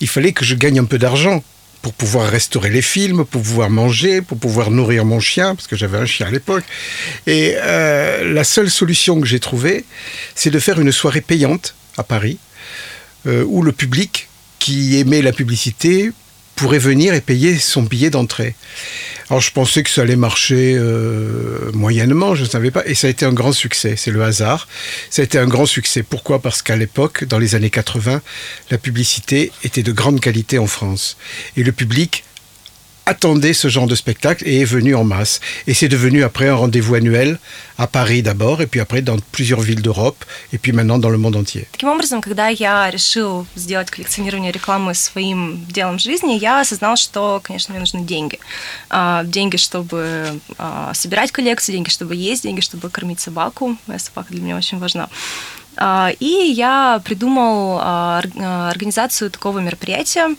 il 0.00 0.08
fallait 0.08 0.32
que 0.32 0.44
je 0.44 0.54
gagne 0.54 0.78
un 0.78 0.84
peu 0.84 0.98
d'argent 0.98 1.42
pour 1.82 1.92
pouvoir 1.92 2.30
restaurer 2.30 2.70
les 2.70 2.80
films, 2.80 3.24
pour 3.24 3.42
pouvoir 3.42 3.68
manger, 3.68 4.22
pour 4.22 4.38
pouvoir 4.38 4.70
nourrir 4.70 5.04
mon 5.04 5.18
chien, 5.18 5.56
parce 5.56 5.66
que 5.66 5.76
j'avais 5.76 5.98
un 5.98 6.06
chien 6.06 6.28
à 6.28 6.30
l'époque. 6.30 6.64
Et 7.26 7.54
euh, 7.56 8.32
la 8.32 8.44
seule 8.44 8.70
solution 8.70 9.20
que 9.20 9.26
j'ai 9.26 9.40
trouvée, 9.40 9.84
c'est 10.36 10.50
de 10.50 10.60
faire 10.60 10.80
une 10.80 10.92
soirée 10.92 11.20
payante 11.20 11.74
à 11.96 12.04
Paris, 12.04 12.38
euh, 13.26 13.44
où 13.46 13.62
le 13.62 13.72
public 13.72 14.28
qui 14.60 14.96
aimait 14.98 15.22
la 15.22 15.32
publicité 15.32 16.12
pourrait 16.57 16.79
venir 16.79 17.13
et 17.13 17.21
payer 17.21 17.57
son 17.57 17.83
billet 17.83 18.09
d'entrée. 18.09 18.55
Alors 19.29 19.41
je 19.41 19.51
pensais 19.51 19.83
que 19.83 19.89
ça 19.89 20.01
allait 20.01 20.15
marcher 20.15 20.75
euh, 20.77 21.71
moyennement, 21.73 22.33
je 22.33 22.43
ne 22.43 22.49
savais 22.49 22.71
pas, 22.71 22.85
et 22.85 22.95
ça 22.95 23.07
a 23.07 23.09
été 23.09 23.25
un 23.25 23.33
grand 23.33 23.51
succès, 23.51 23.95
c'est 23.95 24.11
le 24.11 24.23
hasard. 24.23 24.67
Ça 25.09 25.21
a 25.21 25.25
été 25.25 25.37
un 25.37 25.47
grand 25.47 25.65
succès. 25.65 26.01
Pourquoi? 26.01 26.41
Parce 26.41 26.61
qu'à 26.61 26.75
l'époque, 26.75 27.25
dans 27.25 27.37
les 27.37 27.53
années 27.53 27.69
80, 27.69 28.21
la 28.71 28.77
publicité 28.77 29.51
était 29.63 29.83
de 29.83 29.91
grande 29.91 30.19
qualité 30.19 30.57
en 30.57 30.67
France. 30.67 31.17
Et 31.57 31.63
le 31.63 31.71
public 31.71 32.23
attendait 33.07 33.53
ce 33.53 33.69
genre 33.69 33.87
de 33.87 33.95
spectacle 33.95 34.43
et 34.45 34.61
est 34.61 34.65
venu 34.65 34.93
en 34.93 35.03
masse. 35.03 35.39
Et 35.65 35.73
c'est 35.73 35.87
devenu 35.87 36.23
après 36.23 36.49
un 36.49 36.55
rendez-vous 36.55 36.95
annuel 36.95 37.39
à 37.77 37.87
Paris 37.87 38.21
d'abord, 38.21 38.61
et 38.61 38.67
puis 38.67 38.79
après 38.79 39.01
dans 39.01 39.17
plusieurs 39.31 39.61
villes 39.61 39.81
d'Europe, 39.81 40.25
et 40.51 40.57
puis 40.57 40.71
maintenant 40.73 40.97
dans 40.97 41.09
le 41.09 41.17
monde 41.17 41.35
entier. 41.35 41.67
Таким 41.71 41.89
образом, 41.89 42.21
когда 42.21 42.49
я 42.49 42.89
решил 42.91 43.45
сделать 43.55 43.89
коллекционирование 43.89 44.51
рекламы 44.51 44.93
своим 44.93 45.65
делом 45.69 45.99
жизни, 45.99 46.37
я 46.37 46.59
осознал, 46.61 46.97
что, 46.97 47.39
конечно, 47.43 47.71
мне 47.71 47.79
нужны 47.79 48.01
деньги. 48.01 48.39
Деньги, 49.25 49.57
чтобы 49.57 50.39
собирать 50.93 51.31
коллекцию, 51.31 51.75
деньги, 51.75 51.89
чтобы 51.89 52.15
есть, 52.15 52.43
деньги, 52.43 52.61
чтобы 52.61 52.89
кормить 52.89 53.19
собаку. 53.19 53.77
Моя 53.87 53.99
собака 53.99 54.33
для 54.33 54.41
меня 54.41 54.57
очень 54.57 54.79
важна. 54.79 55.07
И 56.19 56.53
я 56.55 56.99
придумал 57.05 57.79
организацию 57.79 59.29
такого 59.29 59.59
мероприятия, 59.59 60.35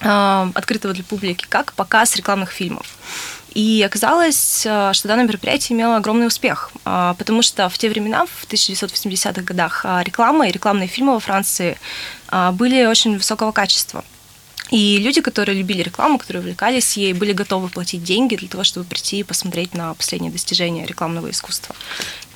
открытого 0.00 0.94
для 0.94 1.04
публики, 1.04 1.46
как 1.48 1.72
показ 1.72 2.16
рекламных 2.16 2.50
фильмов. 2.50 2.96
И 3.54 3.82
оказалось, 3.86 4.60
что 4.60 5.00
данное 5.04 5.24
мероприятие 5.24 5.76
имело 5.76 5.96
огромный 5.96 6.26
успех, 6.26 6.70
потому 6.84 7.40
что 7.40 7.68
в 7.70 7.78
те 7.78 7.88
времена, 7.88 8.26
в 8.26 8.46
1980-х 8.46 9.42
годах, 9.42 9.86
реклама 10.02 10.48
и 10.48 10.52
рекламные 10.52 10.88
фильмы 10.88 11.14
во 11.14 11.20
Франции 11.20 11.78
были 12.52 12.84
очень 12.84 13.16
высокого 13.16 13.52
качества. 13.52 14.04
И 14.70 14.98
люди, 14.98 15.20
которые 15.20 15.56
любили 15.56 15.80
рекламу, 15.82 16.18
которые 16.18 16.40
увлекались 16.40 16.96
ей, 16.96 17.12
были 17.12 17.32
готовы 17.32 17.68
платить 17.68 18.02
деньги 18.02 18.34
для 18.34 18.48
того, 18.48 18.64
чтобы 18.64 18.84
прийти 18.84 19.20
и 19.20 19.22
посмотреть 19.22 19.74
на 19.74 19.94
последние 19.94 20.32
достижения 20.32 20.84
рекламного 20.84 21.30
искусства. 21.30 21.74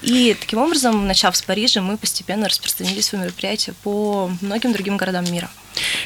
И 0.03 0.35
таким 0.41 0.61
образом, 0.61 1.07
начав 1.07 1.37
с 1.37 1.43
Парижа, 1.43 1.81
мы 1.83 1.97
постепенно 1.97 2.49
распространили 2.49 3.01
свои 3.01 3.21
мероприятия 3.21 3.75
по 3.83 4.31
многим 4.41 4.73
другим 4.73 4.97
городам 4.97 5.31
мира. 5.31 5.51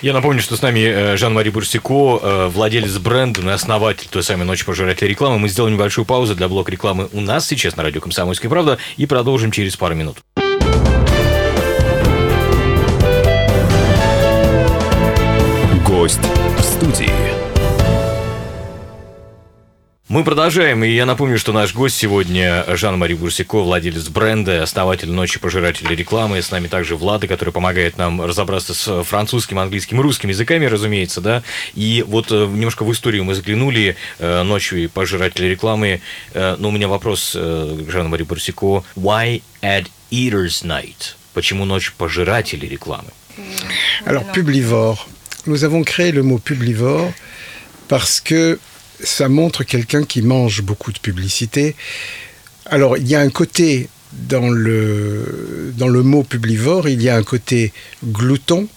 Я 0.03 0.13
напомню, 0.13 0.43
что 0.43 0.57
с 0.57 0.63
нами 0.63 1.17
Жан-Мари 1.17 1.51
Бурсико, 1.51 2.49
владелец 2.49 2.97
бренда 2.99 3.41
и 3.41 3.49
основатель 3.49 4.09
той 4.11 4.23
самой 4.23 4.45
«Ночи 4.47 4.65
пожирателя 4.65 5.09
рекламы». 5.09 5.39
Мы 5.39 5.49
сделаем 5.49 5.75
небольшую 5.75 6.05
паузу 6.05 6.35
для 6.35 6.49
блока 6.49 6.71
рекламы 6.71 7.09
у 7.13 7.21
нас 7.21 7.47
сейчас 7.47 7.77
на 7.77 7.83
радио 7.83 8.01
«Комсомольская 8.01 8.51
правда» 8.51 8.79
и 8.97 9.07
продолжим 9.07 9.51
через 9.51 9.77
пару 9.77 9.95
минут. 9.95 10.19
Гость 15.87 16.21
в 16.59 16.63
студии. 16.63 17.34
Мы 20.09 20.23
продолжаем, 20.23 20.85
и 20.85 20.91
я 20.91 21.07
напомню, 21.07 21.39
что 21.39 21.55
наш 21.55 21.73
гость 21.73 21.97
сегодня 21.97 22.63
Жан-Мари 22.77 23.15
Бурсико, 23.15 23.63
владелец 23.63 24.09
бренда, 24.09 24.63
основатель 24.63 25.11
«Ночи 25.11 25.41
пожирателей 25.41 25.97
рекламы». 25.97 26.43
С 26.43 26.51
нами 26.51 26.69
также 26.69 26.95
Влада, 26.95 27.27
который 27.27 27.55
помогает 27.55 27.97
нам 27.97 28.21
разобраться 28.21 28.75
с 28.75 29.03
французским, 29.03 29.59
английским 29.59 29.99
и 29.99 30.03
русским 30.03 30.29
языками, 30.29 30.67
разумеется, 30.67 31.23
да. 31.23 31.43
И 31.75 32.05
вот 32.07 32.31
немножко 32.31 32.85
в 32.85 32.93
историю 32.93 33.25
мы 33.25 33.35
заглянули 33.35 33.97
«Ночи 34.21 34.89
пожирателей 34.89 35.49
рекламы». 35.49 36.03
Но 36.35 36.69
у 36.69 36.71
меня 36.71 36.89
вопрос 36.89 37.31
к 37.33 37.91
Жан-Мари 37.91 38.25
Бурсико. 38.25 38.85
Why 38.97 39.41
at 39.63 39.87
Eater's 40.11 40.63
Night? 40.67 41.15
Почему 41.33 41.65
«Ночь 41.65 41.93
пожирателей 41.93 42.69
рекламы»? 42.69 43.09
Alors, 44.05 44.31
publivore. 44.35 44.99
Nous 45.47 45.65
avons 45.65 45.83
créé 45.83 46.13
le 46.13 46.23
mot 46.23 46.39
publivore 46.39 47.11
parce 47.89 48.21
que 48.21 48.59
ça 49.03 49.29
montre 49.29 49.65
quelqu'un 49.65 50.05
qui 50.05 50.23
mange 50.23 50.63
beaucoup 50.63 50.93
de 50.93 50.99
publicité. 50.99 51.75
Alors, 52.67 52.97
il 52.97 53.07
y 53.09 53.15
a 53.15 53.21
un 53.21 53.31
côté 53.31 53.89
dans 54.13 54.49
le, 54.49 55.73
dans 55.77 55.89
le 55.89 56.03
mot 56.03 56.23
publivore, 56.23 56.89
il 56.89 57.03
y 57.03 57.09
a 57.09 57.17
un 57.17 57.23
côté 57.23 57.73
glouton. 58.05 58.69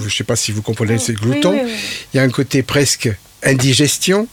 Je 0.00 0.04
ne 0.04 0.10
sais 0.10 0.24
pas 0.24 0.36
si 0.36 0.52
vous 0.52 0.62
comprenez, 0.62 0.98
c'est 0.98 1.14
glouton. 1.14 1.52
Oui, 1.52 1.60
oui, 1.64 1.70
oui. 1.70 1.78
Il 2.12 2.16
y 2.18 2.20
a 2.20 2.22
un 2.22 2.28
côté 2.30 2.62
presque 2.62 3.10
indigestion. 3.42 4.28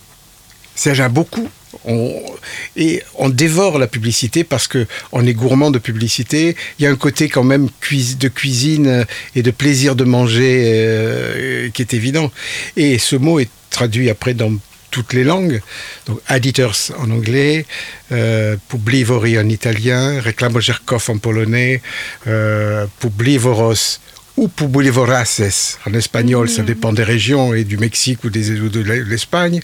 C'est-à-dire 0.76 1.10
beaucoup. 1.10 1.50
On, 1.86 2.22
et 2.76 3.02
on 3.16 3.30
dévore 3.30 3.80
la 3.80 3.88
publicité 3.88 4.44
parce 4.44 4.68
que 4.68 4.86
on 5.12 5.26
est 5.26 5.34
gourmand 5.34 5.72
de 5.72 5.80
publicité. 5.80 6.56
Il 6.78 6.84
y 6.84 6.86
a 6.86 6.92
un 6.92 6.96
côté 6.96 7.28
quand 7.28 7.44
même 7.44 7.70
de 7.90 8.28
cuisine 8.28 9.06
et 9.36 9.42
de 9.42 9.52
plaisir 9.52 9.96
de 9.96 10.04
manger 10.04 10.64
euh, 10.66 11.70
qui 11.70 11.82
est 11.82 11.94
évident. 11.94 12.32
Et 12.78 13.00
ce 13.00 13.16
mot 13.16 13.40
est 13.40 13.50
traduit 13.70 14.10
après 14.10 14.34
dans 14.34 14.54
toutes 14.92 15.14
les 15.14 15.24
langues. 15.24 15.62
Donc, 16.06 16.20
editors 16.30 16.76
en 17.00 17.10
anglais, 17.10 17.66
euh, 18.12 18.58
publivori 18.70 19.40
en 19.40 19.48
italien, 19.50 20.22
reclamojerkov 20.22 21.10
en 21.10 21.18
polonais, 21.18 21.82
euh, 22.28 22.86
publivoros 23.00 24.00
ou 24.38 24.48
publivoraces 24.48 25.78
en 25.86 25.94
espagnol, 25.94 26.50
ça 26.50 26.64
dépend 26.64 26.94
des 26.94 27.04
régions 27.04 27.54
et 27.54 27.64
du 27.64 27.78
Mexique 27.78 28.24
ou, 28.24 28.30
des, 28.30 28.60
ou 28.60 28.70
de 28.70 28.80
l'Espagne. 28.80 29.60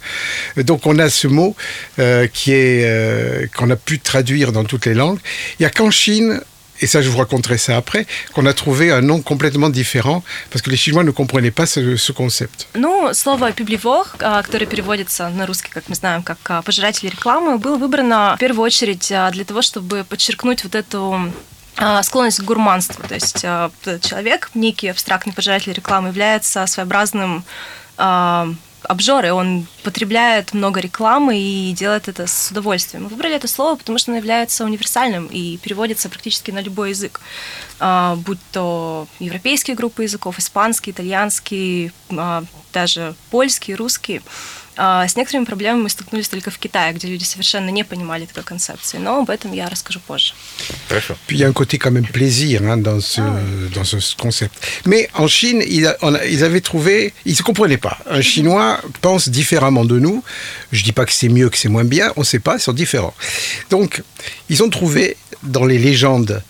Donc 0.57 0.85
on 0.85 0.99
a 0.99 1.09
ce 1.09 1.27
mot 1.27 1.55
euh, 1.99 2.27
qui 2.27 2.51
est 2.51 2.83
euh, 2.85 3.47
qu'on 3.55 3.69
a 3.69 3.75
pu 3.75 3.99
traduire 3.99 4.51
dans 4.51 4.65
toutes 4.65 4.85
les 4.85 4.93
langues. 4.93 5.19
Il 5.59 5.63
n'y 5.63 5.65
a 5.65 5.69
qu'en 5.69 5.91
Chine 5.91 6.41
et 6.81 6.87
ça 6.87 7.01
je 7.01 7.09
vous 7.09 7.17
raconterai 7.17 7.57
ça 7.57 7.77
après, 7.77 8.05
qu'on 8.33 8.45
a 8.45 8.53
trouvé 8.53 8.91
un 8.91 9.01
nom 9.01 9.21
complètement 9.21 9.69
différent, 9.69 10.23
parce 10.51 10.61
que 10.61 10.69
les 10.69 10.77
Chinois 10.77 11.03
ne 11.03 11.11
comprenaient 11.11 11.51
pas 11.51 11.65
ce, 11.65 11.95
ce 11.97 12.11
concept. 12.11 12.67
Ну, 12.75 13.13
слово 13.13 13.51
«пюблевор», 13.51 14.07
которое 14.17 14.65
переводится 14.65 15.29
на 15.29 15.45
русский, 15.45 15.69
как 15.71 15.89
мы 15.89 15.95
знаем, 15.95 16.23
как 16.23 16.63
«пожиратель 16.63 17.09
рекламы», 17.09 17.57
было 17.57 17.77
выбрано 17.77 18.35
в 18.35 18.39
первую 18.39 18.65
очередь 18.65 19.07
для 19.07 19.43
того, 19.45 19.61
чтобы 19.61 20.03
подчеркнуть 20.03 20.63
вот 20.63 20.75
эту 20.75 21.31
склонность 22.03 22.39
к 22.39 22.43
гурманству. 22.43 23.03
То 23.07 23.13
есть 23.13 23.41
человек, 23.41 24.49
некий 24.55 24.87
абстрактный 24.87 25.33
пожиратель 25.33 25.73
рекламы, 25.73 26.07
является 26.09 26.65
своеобразным 26.65 27.43
обжоры, 28.87 29.33
он 29.33 29.67
потребляет 29.83 30.53
много 30.53 30.79
рекламы 30.79 31.37
и 31.37 31.73
делает 31.73 32.07
это 32.07 32.25
с 32.25 32.51
удовольствием. 32.51 33.03
Мы 33.03 33.09
выбрали 33.09 33.35
это 33.35 33.47
слово, 33.47 33.75
потому 33.75 33.97
что 33.97 34.11
оно 34.11 34.17
является 34.17 34.63
универсальным 34.63 35.27
и 35.27 35.57
переводится 35.57 36.09
практически 36.09 36.51
на 36.51 36.61
любой 36.61 36.89
язык, 36.89 37.21
будь 38.25 38.39
то 38.51 39.07
европейские 39.19 39.75
группы 39.75 40.03
языков, 40.03 40.39
испанский, 40.39 40.91
итальянский, 40.91 41.91
даже 42.73 43.15
польский, 43.29 43.75
русский. 43.75 44.21
С 44.76 45.16
некоторыми 45.16 45.44
проблемами 45.44 45.82
мы 45.82 45.90
столкнулись 45.90 46.28
только 46.28 46.50
в 46.50 46.56
Китае, 46.58 46.94
где 46.94 47.06
люди 47.06 47.24
совершенно 47.24 47.68
не 47.68 47.84
понимали 47.84 48.24
такой 48.24 48.42
концепции. 48.42 48.96
Но 48.96 49.20
об 49.20 49.28
этом 49.28 49.52
я 49.52 49.68
расскажу 49.68 50.00
позже. 50.00 50.32
Хорошо. 50.88 51.14
Puis 51.26 51.36
il 51.36 51.40
y 51.40 51.44
a 51.44 51.48
un 51.48 51.52
côté 51.52 51.76
quand 51.76 51.90
même 51.90 52.06
plaisir 52.06 52.62
hein, 52.62 52.78
dans, 52.78 52.98
ce, 53.00 53.20
dans 53.74 53.84
ce 53.84 53.96
concept. 54.16 54.54
Mais 54.86 55.10
en 55.12 55.28
Chine, 55.28 55.62
ils, 55.66 55.94
on 56.00 56.14
a- 56.14 56.24
ils 56.24 56.42
avaient 56.42 56.62
trouvé, 56.62 57.12
ils 57.26 57.32
ne 57.32 57.36
se 57.36 57.42
comprenaient 57.42 57.76
pas. 57.76 57.98
Un 58.08 58.22
Chinois 58.22 58.80
pense 59.02 59.28
différemment 59.28 59.84
de 59.84 59.98
nous. 59.98 60.24
Je 60.72 60.82
dis 60.82 60.92
pas 60.92 61.04
que 61.04 61.12
c'est 61.12 61.28
mieux, 61.28 61.50
que 61.50 61.58
c'est 61.58 61.68
moins 61.68 61.84
bien, 61.84 62.10
on 62.16 62.20
ne 62.20 62.24
sait 62.26 62.38
pas, 62.40 62.54
ils 62.56 62.60
sont 62.60 62.72
différents. 62.72 63.14
Donc, 63.68 64.02
ils 64.48 64.62
ont 64.62 64.70
trouvé 64.70 65.18
dans 65.42 65.66
les 65.66 65.78
légendes 65.78 66.42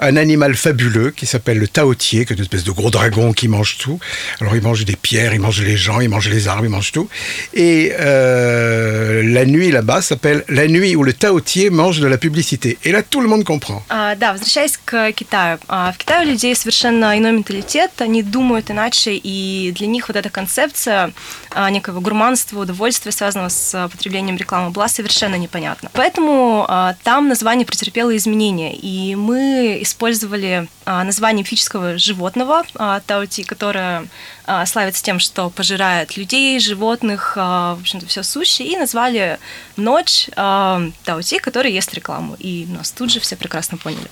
un 0.00 0.16
animal 0.16 0.54
fabuleux 0.54 1.10
qui 1.10 1.26
s'appelle 1.26 1.58
le 1.58 1.68
taotier, 1.68 2.24
qui 2.24 2.32
est 2.32 2.36
une 2.36 2.42
espèce 2.42 2.64
de 2.64 2.70
gros 2.70 2.90
dragon 2.90 3.32
qui 3.32 3.48
mange 3.48 3.76
tout. 3.76 3.98
Alors 4.40 4.56
il 4.56 4.62
mange 4.62 4.84
des 4.84 4.96
pierres, 4.96 5.34
il 5.34 5.40
mange 5.40 5.60
les 5.62 5.76
gens, 5.76 6.00
il 6.00 6.08
mange 6.08 6.28
les 6.28 6.48
arbres, 6.48 6.64
il 6.64 6.70
mange 6.70 6.90
tout. 6.92 7.08
Et 7.54 7.92
euh, 8.00 9.22
la 9.22 9.44
nuit 9.44 9.70
là-bas 9.70 10.00
s'appelle 10.00 10.44
la 10.48 10.66
nuit 10.66 10.96
où 10.96 11.02
le 11.02 11.12
taotier 11.12 11.70
mange 11.70 12.00
de 12.00 12.06
la 12.06 12.16
publicité. 12.16 12.78
Et 12.84 12.92
là 12.92 13.02
tout 13.02 13.20
le 13.20 13.28
monde 13.28 13.44
comprend. 13.44 13.84
А, 13.90 14.14
да, 14.16 14.32
возвращаясь 14.32 14.78
к 14.78 15.12
Китаю. 15.12 15.58
А, 15.68 15.92
в 15.92 15.98
Китае 15.98 16.26
у 16.26 16.30
людей 16.30 16.54
совершенно 16.54 17.16
иной 17.18 17.32
менталитет, 17.32 17.90
они 17.98 18.22
думают 18.22 18.70
иначе, 18.70 19.14
и 19.14 19.72
для 19.76 19.86
них 19.86 20.08
вот 20.08 20.16
эта 20.16 20.30
концепция 20.30 21.12
а, 21.50 21.70
некого 21.70 22.00
гурманства, 22.00 22.60
удовольствия, 22.60 23.12
связанного 23.12 23.50
с 23.50 23.88
потреблением 23.92 24.36
рекламы, 24.36 24.70
была 24.70 24.88
совершенно 24.88 25.34
непонятна. 25.34 25.90
Поэтому 25.92 26.64
а, 26.68 26.94
там 27.02 27.28
название 27.28 27.66
претерпело 27.66 28.16
изменения, 28.16 28.74
и 28.74 29.14
мы 29.14 29.80
использовали 29.85 30.67
а, 30.85 31.03
название 31.03 31.43
мифического 31.43 31.97
животного 31.97 32.63
а, 32.75 32.99
таути, 32.99 33.43
которое 33.43 34.07
а, 34.45 34.65
славится 34.65 35.03
тем, 35.03 35.19
что 35.19 35.49
пожирает 35.49 36.17
людей, 36.17 36.59
животных, 36.59 37.35
в 37.35 37.77
общем-то, 37.79 38.05
все 38.07 38.23
сущее, 38.23 38.67
и 38.67 38.77
назвали 38.77 39.39
ночь 39.77 40.29
таути, 40.35 41.39
который 41.39 41.71
ест 41.71 41.93
рекламу. 41.93 42.35
И 42.39 42.65
нас 42.67 42.91
тут 42.91 43.11
же 43.11 43.19
все 43.19 43.35
прекрасно 43.35 43.77
поняли. 43.77 44.09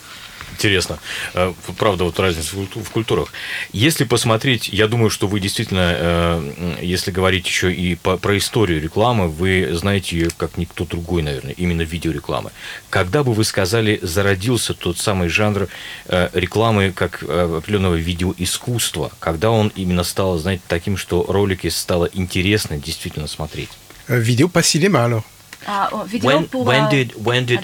Интересно. 0.53 1.00
Э, 1.33 1.53
правда, 1.77 2.03
вот 2.03 2.19
разница 2.19 2.55
в 2.55 2.89
культурах. 2.91 3.33
Если 3.72 4.03
посмотреть, 4.03 4.69
я 4.69 4.88
думаю, 4.88 5.10
что 5.10 5.27
вы 5.27 5.39
действительно, 5.39 5.95
э, 5.95 6.75
если 6.81 7.12
говорить 7.12 7.48
еще 7.48 7.74
и 7.74 7.95
про 7.95 8.38
историю 8.38 8.81
рекламы, 8.81 9.27
вы 9.27 9.69
знаете 9.74 10.17
ее 10.17 10.29
как 10.38 10.57
никто 10.57 10.86
другой, 10.86 11.24
наверное, 11.24 11.53
именно 11.53 11.81
видеорекламы. 11.81 12.51
Когда 12.89 13.24
бы 13.24 13.33
вы 13.33 13.43
сказали, 13.43 14.00
зародился 14.01 14.74
тот 14.74 14.98
самый 14.98 15.27
жанр 15.27 15.67
э, 16.05 16.29
рекламы 16.33 16.91
как 16.91 17.24
определенного 17.24 17.95
видеоискусства, 17.95 19.12
когда 19.19 19.50
он 19.50 19.72
именно 19.75 20.03
стал, 20.03 20.38
знаете, 20.38 20.63
таким, 20.67 20.98
что 20.98 21.25
ролики 21.27 21.69
стало 21.69 22.10
интересно 22.13 22.77
действительно 22.77 23.27
смотреть? 23.27 23.69
Видео 24.07 24.50
по 24.50 24.60
cinéma, 24.60 25.03
alors. 25.05 25.24
Uh, 25.67 26.03
video 26.05 26.27
when, 26.27 26.48
pour 26.48 26.65
when 26.65 26.89
did 26.89 27.25
when 27.25 27.46
did 27.46 27.63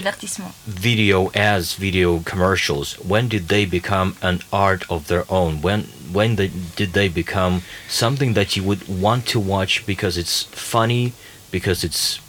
video 0.66 1.30
as 1.34 1.74
video 1.74 2.20
commercials 2.20 2.94
when 3.04 3.28
did 3.28 3.48
they 3.48 3.64
become 3.64 4.16
an 4.22 4.40
art 4.52 4.84
of 4.90 5.08
their 5.08 5.24
own? 5.28 5.60
When 5.60 5.82
when 6.12 6.36
they, 6.36 6.50
did 6.76 6.92
they 6.92 7.08
become 7.08 7.62
something 7.88 8.34
that 8.34 8.56
you 8.56 8.62
would 8.64 8.88
want 8.88 9.26
to 9.26 9.38
watch 9.38 9.84
because 9.86 10.18
it's 10.18 10.44
funny 10.44 11.12
because 11.50 11.84
it's 11.84 12.20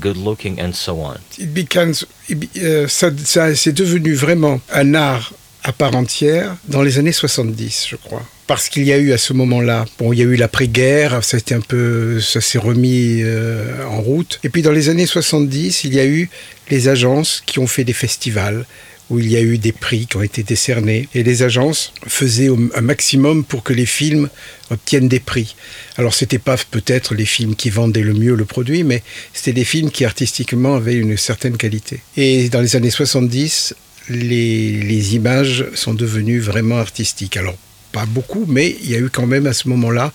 good 0.00 0.16
looking 0.16 0.60
and 0.60 0.74
so 0.74 1.00
on? 1.00 1.20
It 1.38 1.54
becomes 1.54 2.04
uh, 2.30 2.86
ça, 2.88 3.10
ça 3.24 3.54
c'est 3.56 3.72
devenu 3.72 4.14
vraiment 4.14 4.60
un 4.72 4.94
art 4.94 5.32
à 5.62 5.72
part 5.72 5.96
entière 5.96 6.56
dans 6.68 6.82
les 6.82 6.98
années 6.98 7.12
70 7.12 7.86
je 7.88 7.96
crois 7.96 8.22
parce 8.46 8.68
qu'il 8.68 8.84
y 8.84 8.92
a 8.92 8.98
eu 8.98 9.12
à 9.12 9.18
ce 9.18 9.32
moment-là, 9.32 9.86
bon, 9.98 10.12
il 10.12 10.18
y 10.18 10.22
a 10.22 10.24
eu 10.24 10.36
l'après-guerre, 10.36 11.24
ça 11.24 11.38
un 11.50 11.60
peu, 11.60 12.20
ça 12.20 12.40
s'est 12.40 12.58
remis 12.58 13.20
euh, 13.22 13.84
en 13.86 14.00
route. 14.00 14.40
Et 14.44 14.48
puis 14.48 14.62
dans 14.62 14.72
les 14.72 14.88
années 14.88 15.06
70, 15.06 15.84
il 15.84 15.94
y 15.94 16.00
a 16.00 16.06
eu 16.06 16.28
les 16.70 16.88
agences 16.88 17.42
qui 17.46 17.58
ont 17.58 17.66
fait 17.66 17.84
des 17.84 17.92
festivals 17.92 18.64
où 19.10 19.18
il 19.18 19.30
y 19.30 19.36
a 19.36 19.40
eu 19.40 19.58
des 19.58 19.72
prix 19.72 20.06
qui 20.06 20.16
ont 20.16 20.22
été 20.22 20.42
décernés 20.42 21.08
et 21.14 21.22
les 21.22 21.42
agences 21.42 21.92
faisaient 22.06 22.48
un 22.74 22.80
maximum 22.80 23.44
pour 23.44 23.62
que 23.62 23.74
les 23.74 23.86
films 23.86 24.30
obtiennent 24.70 25.08
des 25.08 25.20
prix. 25.20 25.56
Alors 25.96 26.14
c'était 26.14 26.38
pas 26.38 26.56
peut-être 26.70 27.14
les 27.14 27.26
films 27.26 27.54
qui 27.54 27.68
vendaient 27.68 28.02
le 28.02 28.14
mieux 28.14 28.34
le 28.34 28.46
produit, 28.46 28.82
mais 28.82 29.02
c'était 29.34 29.52
des 29.52 29.64
films 29.64 29.90
qui 29.90 30.04
artistiquement 30.04 30.76
avaient 30.76 30.94
une 30.94 31.18
certaine 31.18 31.58
qualité. 31.58 32.00
Et 32.16 32.48
dans 32.48 32.62
les 32.62 32.76
années 32.76 32.90
70, 32.90 33.74
les, 34.08 34.72
les 34.82 35.14
images 35.14 35.66
sont 35.74 35.94
devenues 35.94 36.40
vraiment 36.40 36.78
artistiques. 36.78 37.36
Alors 37.36 37.56
pas 37.93 38.05
beaucoup, 38.05 38.45
mais 38.47 38.75
il 38.81 38.89
y 38.89 38.95
a 38.95 38.99
eu 38.99 39.09
quand 39.09 39.25
même 39.25 39.47
à 39.47 39.53
ce 39.53 39.67
moment-là 39.69 40.11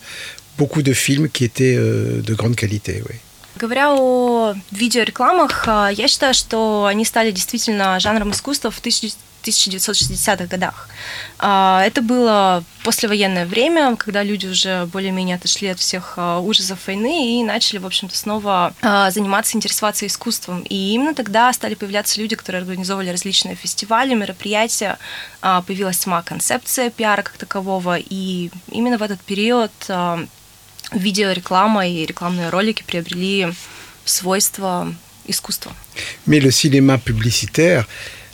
beaucoup 0.57 0.83
de 0.83 0.93
films 0.93 1.29
qui 1.29 1.45
étaient 1.45 1.77
euh, 1.77 2.23
de 2.23 2.35
grande 2.35 2.57
qualité. 2.57 3.03
Oui. 3.09 3.17
Говоря 3.57 3.95
о 3.95 4.55
видеорекламах, 4.73 5.69
я 5.93 6.09
считаю, 6.09 6.35
что 6.35 6.87
они 6.87 7.05
стали 7.05 7.31
действительно 7.31 8.01
жанром 8.01 8.33
искусства 8.33 8.71
в 8.73 8.81
1960-х 9.44 10.46
годах. 10.46 10.90
Это 11.38 12.02
было 12.02 12.64
послевоенное 12.84 13.46
время, 13.46 13.96
когда 13.96 14.24
люди 14.24 14.48
уже 14.48 14.86
более-менее 14.88 15.36
отошли 15.38 15.68
от 15.70 15.80
всех 15.80 16.18
ужасов 16.18 16.88
войны 16.88 17.40
и 17.40 17.44
начали, 17.44 17.78
в 17.80 17.86
общем-то, 17.86 18.16
снова 18.16 18.74
заниматься, 19.12 19.58
интересоваться 19.58 20.06
искусством. 20.06 20.62
И 20.62 20.94
именно 20.94 21.14
тогда 21.14 21.52
стали 21.54 21.76
появляться 21.76 22.20
люди, 22.20 22.36
которые 22.36 22.62
организовывали 22.62 23.10
различные 23.10 23.56
фестивали, 23.56 24.14
мероприятия, 24.14 24.98
появилась 25.42 26.00
сама 26.00 26.22
концепция 26.22 26.90
пиара 26.90 27.22
как 27.22 27.38
такового, 27.38 27.98
и 27.98 28.52
именно 28.72 28.98
в 28.98 29.04
этот 29.04 29.22
период 29.22 29.72
видеореклама 30.92 31.88
и 31.88 32.06
рекламные 32.06 32.50
ролики 32.50 32.84
приобрели 32.84 33.54
свойства 34.06 34.94
искусства. 35.28 35.72
Mais 36.26 36.40
le 36.40 36.50
cinéma 36.50 36.98
publicitaire 36.98 37.86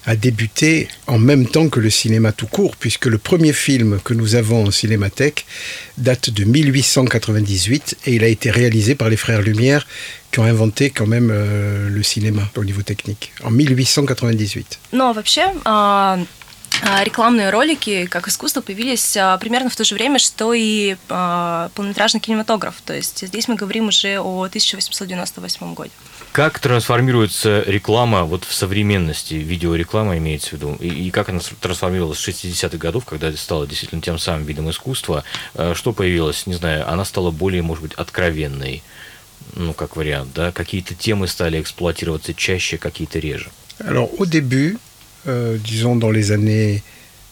a 0.07 0.17
débuté 0.17 0.89
en 1.07 1.19
même 1.19 1.47
temps 1.47 1.69
que 1.69 1.81
le 1.81 1.91
cinéma 1.91 2.33
tout 2.33 2.47
court, 2.47 2.77
puisque 2.77 3.07
le 3.07 3.19
premier 3.19 3.53
film 3.53 4.01
que 4.03 4.15
nous 4.15 4.35
avons 4.35 4.67
en 4.67 4.71
cinémathèque 4.71 5.47
date 5.99 6.31
de 6.31 6.45
1898 6.45 7.99
et 8.07 8.15
il 8.15 8.25
a 8.25 8.29
été 8.29 8.51
réalisé 8.51 8.95
par 8.95 9.09
les 9.09 9.17
frères 9.17 9.43
Lumière 9.43 9.87
qui 10.33 10.39
ont 10.39 10.45
inventé 10.45 10.91
quand 10.91 11.07
même 11.07 11.31
euh, 11.33 11.89
le 11.89 12.03
cinéma 12.03 12.43
au 12.57 12.65
niveau 12.65 12.83
technique, 12.83 13.33
en 13.45 13.51
1898. 13.51 14.79
Non, 14.93 15.13
вообще, 15.13 15.43
рекламные 17.03 17.51
ролики 17.51 18.07
как 18.07 18.29
искусство 18.29 18.61
появились 18.61 19.17
примерно 19.41 19.71
в 19.71 19.77
то 19.77 19.85
же 19.85 19.95
время, 19.95 20.19
что 20.19 20.55
и 20.55 20.97
полнометражный 21.09 22.21
кинематограф. 22.21 22.77
То 22.85 22.95
есть 22.95 23.27
здесь 23.27 23.49
мы 23.49 23.57
говорим 23.57 23.89
уже 23.89 24.19
о 24.19 24.45
1898 24.45 25.75
году. 25.75 25.91
Как 26.36 26.60
трансформируется 26.60 27.64
реклама 27.66 28.26
вот 28.26 28.44
в 28.44 28.54
современности, 28.54 29.36
видеореклама 29.36 30.18
имеется 30.18 30.50
в 30.50 30.54
виду, 30.54 30.76
и, 30.82 30.90
и 30.90 31.10
как 31.10 31.30
она 31.30 31.40
трансформировалась 31.62 32.20
с 32.20 32.28
60-х 32.28 32.76
годов, 32.76 33.06
когда 33.06 33.32
стала 33.38 33.66
действительно 33.66 34.02
тем 34.02 34.20
самым 34.20 34.44
видом 34.44 34.70
искусства? 34.70 35.24
Э, 35.54 35.72
что 35.76 35.94
появилось? 35.94 36.46
Не 36.46 36.56
знаю, 36.56 36.92
она 36.92 37.06
стала 37.06 37.32
более, 37.32 37.62
может 37.62 37.84
быть, 37.84 37.94
откровенной, 37.94 38.84
ну, 39.54 39.72
как 39.72 39.96
вариант, 39.96 40.32
да? 40.36 40.52
Какие-то 40.52 40.94
темы 40.94 41.30
стали 41.30 41.62
эксплуатироваться 41.62 42.34
чаще, 42.34 42.78
какие-то 42.78 43.20
реже? 43.20 43.50
Alors, 43.80 44.10
au 44.18 44.26
début, 44.26 44.78
euh, 45.26 45.58
disons 45.58 45.96
dans 45.96 46.12
les 46.12 46.34
années 46.34 46.84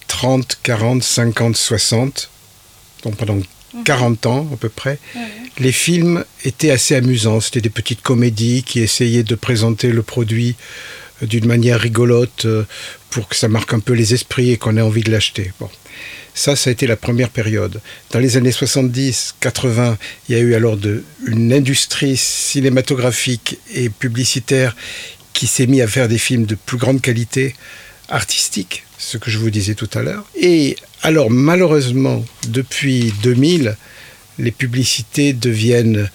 30, 0.06 0.60
40, 0.62 1.04
50, 1.04 1.58
60, 1.58 2.30
donc 3.02 3.18
pendant 3.18 3.42
40 3.84 4.26
ans 4.26 4.48
à 4.52 4.56
peu 4.56 4.68
près, 4.68 4.98
les 5.58 5.72
films 5.72 6.24
étaient 6.44 6.70
assez 6.70 6.94
amusants. 6.94 7.40
C'était 7.40 7.60
des 7.60 7.70
petites 7.70 8.02
comédies 8.02 8.62
qui 8.62 8.80
essayaient 8.80 9.22
de 9.22 9.34
présenter 9.34 9.90
le 9.90 10.02
produit 10.02 10.56
euh, 11.22 11.26
d'une 11.26 11.46
manière 11.46 11.80
rigolote 11.80 12.44
euh, 12.44 12.64
pour 13.10 13.28
que 13.28 13.36
ça 13.36 13.48
marque 13.48 13.72
un 13.74 13.80
peu 13.80 13.92
les 13.92 14.14
esprits 14.14 14.50
et 14.50 14.56
qu'on 14.56 14.76
ait 14.76 14.82
envie 14.82 15.02
de 15.02 15.10
l'acheter. 15.10 15.52
Bon. 15.60 15.68
Ça, 16.36 16.56
ça 16.56 16.70
a 16.70 16.72
été 16.72 16.88
la 16.88 16.96
première 16.96 17.30
période. 17.30 17.80
Dans 18.10 18.18
les 18.18 18.36
années 18.36 18.50
70, 18.50 19.36
80, 19.38 19.96
il 20.28 20.34
y 20.34 20.38
a 20.38 20.40
eu 20.42 20.54
alors 20.54 20.76
de, 20.76 21.04
une 21.26 21.52
industrie 21.52 22.16
cinématographique 22.16 23.58
et 23.72 23.88
publicitaire 23.88 24.74
qui 25.32 25.46
s'est 25.46 25.68
mis 25.68 25.80
à 25.80 25.86
faire 25.86 26.08
des 26.08 26.18
films 26.18 26.44
de 26.44 26.56
plus 26.56 26.76
grande 26.76 27.00
qualité 27.00 27.54
artistique, 28.08 28.84
ce 29.04 29.18
que 29.18 29.30
je 29.30 29.38
vous 29.38 29.50
disais 29.50 29.74
tout 29.74 29.90
à 29.94 30.02
l'heure. 30.02 30.24
Et 30.34 30.76
alors 31.02 31.30
malheureusement, 31.30 32.24
depuis 32.48 33.12
2000, 33.22 33.76
les 34.38 34.50
publicités 34.50 35.32
deviennent 35.32 36.10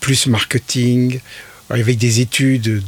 plus 0.00 0.26
marketing, 0.26 1.20
avec 1.68 1.98
des 1.98 2.20
études 2.20 2.82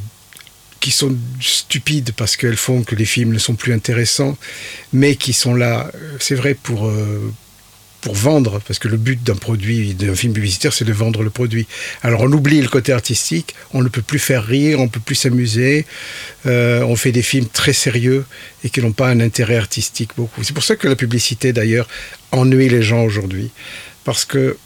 qui 0.80 0.90
sont 0.90 1.14
stupides 1.40 2.10
parce 2.16 2.36
qu'elles 2.36 2.56
font 2.56 2.82
que 2.82 2.96
les 2.96 3.04
films 3.04 3.32
ne 3.32 3.38
sont 3.38 3.54
plus 3.54 3.72
intéressants, 3.72 4.36
mais 4.92 5.14
qui 5.14 5.32
sont 5.32 5.54
là, 5.54 5.92
c'est 6.18 6.34
vrai, 6.34 6.54
pour, 6.54 6.88
euh, 6.88 7.32
pour 8.02 8.14
vendre, 8.14 8.60
parce 8.66 8.78
que 8.78 8.88
le 8.88 8.98
but 8.98 9.22
d'un 9.22 9.36
produit, 9.36 9.94
d'un 9.94 10.14
film 10.14 10.34
publicitaire, 10.34 10.72
c'est 10.74 10.84
de 10.84 10.92
vendre 10.92 11.22
le 11.22 11.30
produit. 11.30 11.66
Alors 12.02 12.22
on 12.22 12.32
oublie 12.32 12.60
le 12.60 12.68
côté 12.68 12.92
artistique, 12.92 13.54
on 13.72 13.80
ne 13.82 13.88
peut 13.88 14.02
plus 14.02 14.18
faire 14.18 14.44
rire, 14.44 14.80
on 14.80 14.84
ne 14.84 14.88
peut 14.88 15.00
plus 15.00 15.14
s'amuser, 15.14 15.86
euh, 16.46 16.82
on 16.82 16.96
fait 16.96 17.12
des 17.12 17.22
films 17.22 17.46
très 17.46 17.72
sérieux 17.72 18.26
et 18.64 18.70
qui 18.70 18.82
n'ont 18.82 18.92
pas 18.92 19.08
un 19.08 19.20
intérêt 19.20 19.56
artistique 19.56 20.10
beaucoup. 20.16 20.42
C'est 20.42 20.52
pour 20.52 20.64
ça 20.64 20.76
que 20.76 20.88
la 20.88 20.96
publicité, 20.96 21.52
d'ailleurs, 21.52 21.88
ennuie 22.32 22.68
les 22.68 22.82
gens 22.82 23.04
aujourd'hui, 23.04 23.50
parce 24.04 24.24
que 24.24 24.56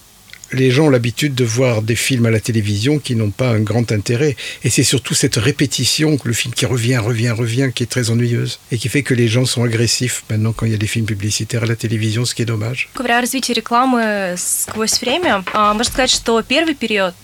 les 0.53 0.71
gens 0.71 0.85
ont 0.85 0.89
l'habitude 0.89 1.33
de 1.33 1.43
voir 1.43 1.81
des 1.81 1.95
films 1.95 2.25
à 2.25 2.31
la 2.31 2.39
télévision 2.39 2.99
qui 2.99 3.15
n'ont 3.15 3.31
pas 3.31 3.49
un 3.49 3.59
grand 3.59 3.91
intérêt. 3.91 4.35
Et 4.63 4.69
c'est 4.69 4.83
surtout 4.83 5.13
cette 5.13 5.37
répétition, 5.37 6.17
le 6.23 6.33
film 6.33 6.53
qui 6.53 6.65
revient, 6.65 6.97
revient, 6.97 7.31
revient, 7.31 7.69
qui 7.73 7.83
est 7.83 7.87
très 7.87 8.09
ennuyeuse 8.09 8.59
et 8.71 8.77
qui 8.77 8.89
fait 8.89 9.03
que 9.03 9.13
les 9.13 9.27
gens 9.27 9.45
sont 9.45 9.63
agressifs 9.63 10.23
maintenant 10.29 10.53
quand 10.53 10.65
il 10.65 10.71
y 10.71 10.75
a 10.75 10.77
des 10.77 10.87
films 10.87 11.05
publicitaires 11.05 11.63
à 11.63 11.67
la 11.67 11.75
télévision, 11.75 12.25
ce 12.25 12.35
qui 12.35 12.41
est 12.41 12.45
dommage. 12.45 12.89
Говоря 12.95 13.19
о 13.19 13.21
развитии 13.21 13.53
рекламы 13.53 14.35
сквозь 14.37 14.99
время, 14.99 15.43
можно 15.53 15.83
сказать, 15.83 16.11
что 16.11 16.41
первый 16.43 16.75
период 16.75 17.15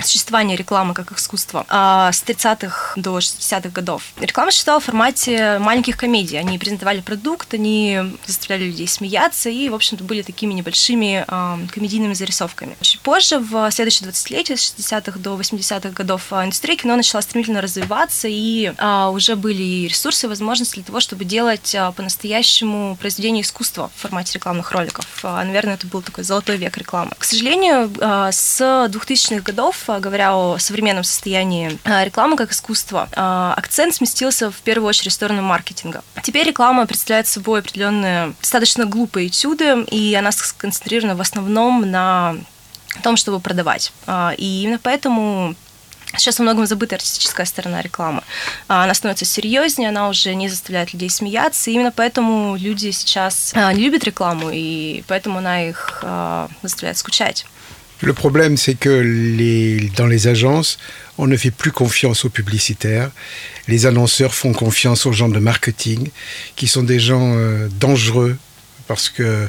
Существования 0.00 0.56
рекламы 0.56 0.94
как 0.94 1.12
искусства 1.12 1.64
а 1.68 2.12
с 2.12 2.22
30-х 2.22 2.94
до 2.96 3.18
60-х 3.18 3.70
годов. 3.70 4.02
Реклама 4.20 4.50
существовала 4.50 4.80
в 4.80 4.84
формате 4.84 5.58
маленьких 5.58 5.96
комедий. 5.96 6.36
Они 6.36 6.58
презентовали 6.58 7.00
продукт, 7.00 7.54
они 7.54 8.00
заставляли 8.26 8.64
людей 8.68 8.88
смеяться 8.88 9.48
и, 9.48 9.68
в 9.68 9.74
общем-то, 9.74 10.04
были 10.04 10.22
такими 10.22 10.52
небольшими 10.54 11.24
а, 11.28 11.58
комедийными 11.70 12.14
зарисовками. 12.14 12.76
Чуть 12.80 13.00
позже, 13.00 13.38
в 13.38 13.70
следующее 13.70 14.08
20-летие, 14.08 14.56
с 14.56 14.74
60-х 14.78 15.18
до 15.18 15.36
80-х 15.36 15.90
годов, 15.90 16.22
а, 16.30 16.44
индустрия 16.44 16.76
кино 16.76 16.96
начала 16.96 17.22
стремительно 17.22 17.60
развиваться, 17.60 18.28
и 18.28 18.72
уже 19.12 19.36
были 19.36 19.86
ресурсы, 19.86 20.28
возможности 20.28 20.76
для 20.76 20.84
того, 20.84 21.00
чтобы 21.00 21.24
делать 21.24 21.76
по-настоящему 21.96 22.96
произведение 22.96 23.42
искусства 23.42 23.90
в 23.94 24.00
формате 24.00 24.34
рекламных 24.34 24.72
роликов. 24.72 25.06
Наверное, 25.22 25.74
это 25.74 25.86
был 25.86 26.02
такой 26.02 26.24
золотой 26.24 26.56
век 26.56 26.76
рекламы. 26.76 27.12
К 27.18 27.24
сожалению, 27.24 27.90
с 28.32 28.60
2000-х 28.60 29.40
годов 29.40 29.85
говоря 29.86 30.36
о 30.36 30.58
современном 30.58 31.04
состоянии 31.04 31.78
рекламы 31.84 32.36
как 32.36 32.52
искусства, 32.52 33.08
акцент 33.12 33.94
сместился 33.94 34.50
в 34.50 34.56
первую 34.56 34.88
очередь 34.88 35.12
в 35.12 35.14
сторону 35.14 35.42
маркетинга. 35.42 36.02
Теперь 36.22 36.46
реклама 36.46 36.86
представляет 36.86 37.26
собой 37.26 37.60
определенные 37.60 38.34
достаточно 38.40 38.84
глупые 38.84 39.28
этюды, 39.28 39.82
и 39.90 40.14
она 40.14 40.32
сконцентрирована 40.32 41.14
в 41.16 41.20
основном 41.20 41.90
на 41.90 42.36
том, 43.02 43.16
чтобы 43.16 43.40
продавать. 43.40 43.92
И 44.36 44.62
именно 44.62 44.78
поэтому 44.82 45.54
Сейчас 46.16 46.38
во 46.38 46.44
многом 46.44 46.66
забыта 46.66 46.94
артистическая 46.94 47.44
сторона 47.46 47.82
рекламы. 47.82 48.22
Она 48.68 48.94
становится 48.94 49.24
серьезнее, 49.24 49.88
она 49.90 50.08
уже 50.08 50.34
не 50.34 50.48
заставляет 50.48 50.92
людей 50.92 51.10
смеяться. 51.10 51.70
И 51.70 51.74
именно 51.74 51.92
поэтому 51.92 52.56
люди 52.56 52.90
сейчас 52.92 53.52
не 53.54 53.82
любят 53.82 54.04
рекламу, 54.04 54.50
и 54.52 55.02
поэтому 55.08 55.38
она 55.38 55.68
их 55.68 56.04
заставляет 56.62 56.96
скучать. 56.96 57.44
Le 58.02 58.12
problème, 58.12 58.56
c'est 58.56 58.74
que 58.74 59.94
dans 59.96 60.06
les 60.06 60.28
agences, 60.28 60.78
on 61.18 61.26
ne 61.26 61.36
fait 61.36 61.50
plus 61.50 61.72
confiance 61.72 62.24
aux 62.24 62.28
publicitaires. 62.28 63.10
Les 63.68 63.86
annonceurs 63.86 64.34
font 64.34 64.52
confiance 64.52 65.06
aux 65.06 65.12
gens 65.12 65.30
de 65.30 65.38
marketing, 65.38 66.10
qui 66.56 66.66
sont 66.68 66.82
des 66.82 67.00
gens 67.00 67.34
euh, 67.36 67.68
dangereux 67.80 68.36
parce 68.86 69.08
que 69.08 69.48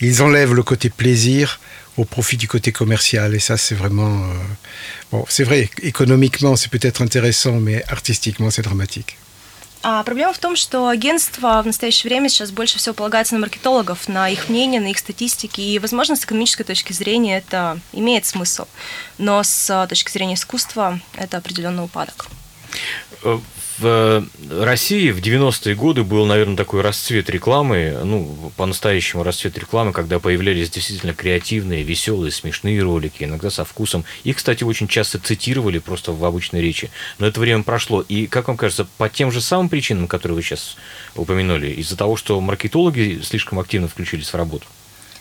ils 0.00 0.22
enlèvent 0.22 0.54
le 0.54 0.62
côté 0.62 0.90
plaisir 0.90 1.58
au 1.96 2.04
profit 2.04 2.36
du 2.36 2.46
côté 2.46 2.72
commercial. 2.72 3.34
Et 3.34 3.38
ça, 3.38 3.56
c'est 3.56 3.74
vraiment... 3.74 4.22
Euh, 4.22 4.34
bon, 5.10 5.24
c'est 5.28 5.44
vrai, 5.44 5.70
économiquement, 5.82 6.54
c'est 6.54 6.70
peut-être 6.70 7.02
intéressant, 7.02 7.58
mais 7.58 7.82
artistiquement, 7.88 8.50
c'est 8.50 8.62
dramatique. 8.62 9.16
А 9.88 10.02
проблема 10.02 10.32
в 10.32 10.38
том, 10.38 10.56
что 10.56 10.88
агентство 10.88 11.62
в 11.62 11.66
настоящее 11.66 12.10
время 12.10 12.28
сейчас 12.28 12.50
больше 12.50 12.76
всего 12.76 12.92
полагается 12.92 13.34
на 13.34 13.40
маркетологов, 13.42 14.08
на 14.08 14.28
их 14.28 14.48
мнение, 14.48 14.80
на 14.80 14.88
их 14.88 14.98
статистики, 14.98 15.60
и, 15.60 15.78
возможно, 15.78 16.16
с 16.16 16.24
экономической 16.24 16.64
точки 16.64 16.92
зрения 16.92 17.38
это 17.38 17.78
имеет 17.92 18.26
смысл, 18.26 18.64
но 19.16 19.44
с 19.44 19.86
точки 19.88 20.10
зрения 20.10 20.34
искусства 20.34 20.98
это 21.14 21.36
определенный 21.36 21.84
упадок. 21.84 22.26
Э, 23.22 23.38
в 23.78 24.24
России 24.48 25.10
в 25.10 25.20
90-е 25.20 25.74
годы 25.74 26.02
был, 26.02 26.24
наверное, 26.24 26.56
такой 26.56 26.80
расцвет 26.80 27.28
рекламы, 27.28 27.98
ну, 28.04 28.50
по-настоящему 28.56 29.22
расцвет 29.22 29.58
рекламы, 29.58 29.92
когда 29.92 30.18
появлялись 30.18 30.70
действительно 30.70 31.12
креативные, 31.12 31.82
веселые, 31.82 32.32
смешные 32.32 32.82
ролики, 32.82 33.24
иногда 33.24 33.50
со 33.50 33.66
вкусом. 33.66 34.04
Их, 34.24 34.36
кстати, 34.36 34.64
очень 34.64 34.88
часто 34.88 35.18
цитировали 35.18 35.78
просто 35.78 36.12
в 36.12 36.24
обычной 36.24 36.62
речи. 36.62 36.90
Но 37.18 37.26
это 37.26 37.38
время 37.38 37.64
прошло. 37.64 38.00
И, 38.00 38.26
как 38.26 38.48
вам 38.48 38.56
кажется, 38.56 38.86
по 38.96 39.10
тем 39.10 39.30
же 39.30 39.42
самым 39.42 39.68
причинам, 39.68 40.08
которые 40.08 40.36
вы 40.36 40.42
сейчас 40.42 40.76
упомянули, 41.14 41.68
из-за 41.72 41.96
того, 41.96 42.16
что 42.16 42.40
маркетологи 42.40 43.20
слишком 43.22 43.58
активно 43.58 43.88
включились 43.88 44.32
в 44.32 44.36
работу? 44.36 44.66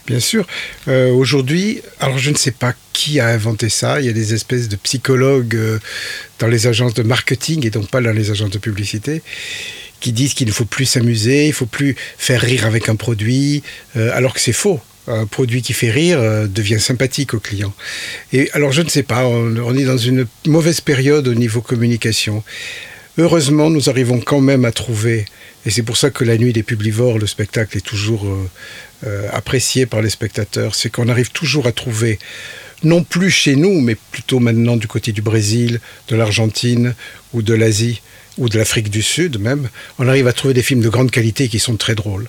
Bien 0.08 0.20
sûr. 0.20 0.46
Euh, 0.88 1.12
Aujourd'hui, 1.12 1.82
alors 2.00 2.20
je 2.20 2.30
ne 2.30 2.36
sais 2.36 2.52
pas 2.52 2.76
qui 2.94 3.20
a 3.20 3.28
inventé 3.28 3.70
ça. 3.70 4.00
Il 4.00 4.06
y 4.06 4.10
a 4.10 4.14
des 4.14 4.34
espèces 4.34 4.70
de 4.70 4.76
psychologues 4.76 5.56
euh, 5.56 5.80
dans 6.40 6.48
les 6.48 6.68
agences 6.68 6.94
de 6.94 7.02
marketing 7.02 7.66
et 7.66 7.72
donc 7.72 7.90
pas 7.90 8.02
dans 8.02 8.12
les 8.12 8.30
agences 8.30 8.52
de 8.52 8.60
publicité 8.60 9.24
qui 10.02 10.12
disent 10.12 10.36
qu'il 10.36 10.48
ne 10.48 10.52
faut 10.52 10.66
plus 10.66 10.86
s'amuser, 10.86 11.48
il 11.48 11.54
faut 11.54 11.66
plus 11.66 11.96
faire 12.18 12.42
rire 12.42 12.66
avec 12.68 12.90
un 12.90 12.96
produit, 12.96 13.64
euh, 13.96 14.12
alors 14.14 14.34
que 14.36 14.40
c'est 14.40 14.54
faux. 14.54 14.80
Un 15.08 15.26
produit 15.26 15.62
qui 15.62 15.74
fait 15.74 15.92
rire 15.92 16.20
devient 16.50 16.80
sympathique 16.80 17.36
au 17.36 17.40
client. 17.40 17.74
Et 18.34 18.50
alors 18.54 18.72
je 18.72 18.82
ne 18.82 18.90
sais 18.90 19.04
pas, 19.04 19.26
on, 19.26 19.56
on 19.58 19.78
est 19.78 19.86
dans 19.86 20.00
une 20.00 20.26
mauvaise 20.48 20.82
période 20.82 21.28
au 21.28 21.36
niveau 21.36 21.62
communication. 21.62 22.44
Heureusement, 23.20 23.70
nous 23.70 23.88
arrivons 23.88 24.20
quand 24.20 24.42
même 24.42 24.66
à 24.66 24.72
trouver, 24.72 25.26
et 25.66 25.70
c'est 25.70 25.84
pour 25.84 25.96
ça 25.96 26.10
que 26.10 26.24
la 26.24 26.38
nuit 26.38 26.54
des 26.54 26.64
publivores, 26.64 27.20
le 27.20 27.28
spectacle 27.28 27.78
est 27.78 27.82
toujours 27.82 28.28
euh, 29.06 29.28
apprécié 29.32 29.86
par 29.86 30.02
les 30.02 30.10
spectateurs, 30.10 30.76
c'est 30.76 30.90
qu'on 30.90 31.10
arrive 31.10 31.32
toujours 31.32 31.68
à 31.68 31.72
trouver, 31.72 32.20
non 32.84 33.04
plus 33.04 33.32
chez 33.32 33.56
nous, 33.56 33.82
mais 33.82 33.96
plutôt 34.12 34.40
maintenant 34.40 34.78
du 34.78 34.88
côté 34.88 35.12
du 35.12 35.22
Brésil, 35.22 35.80
de 36.08 36.16
l'Argentine 36.16 36.96
ou 37.34 37.42
de 37.42 37.54
l'Asie 37.54 38.02
ou 38.38 38.50
de 38.50 38.58
l'Afrique 38.58 38.90
du 38.90 39.02
Sud 39.02 39.40
même, 39.40 39.70
on 39.98 40.08
arrive 40.08 40.28
à 40.28 40.34
trouver 40.34 40.54
des 40.54 40.64
films 40.64 40.82
de 40.82 40.90
grande 40.90 41.12
qualité 41.12 41.48
qui 41.48 41.60
sont 41.60 41.78
très 41.78 41.96
drôles. 41.96 42.28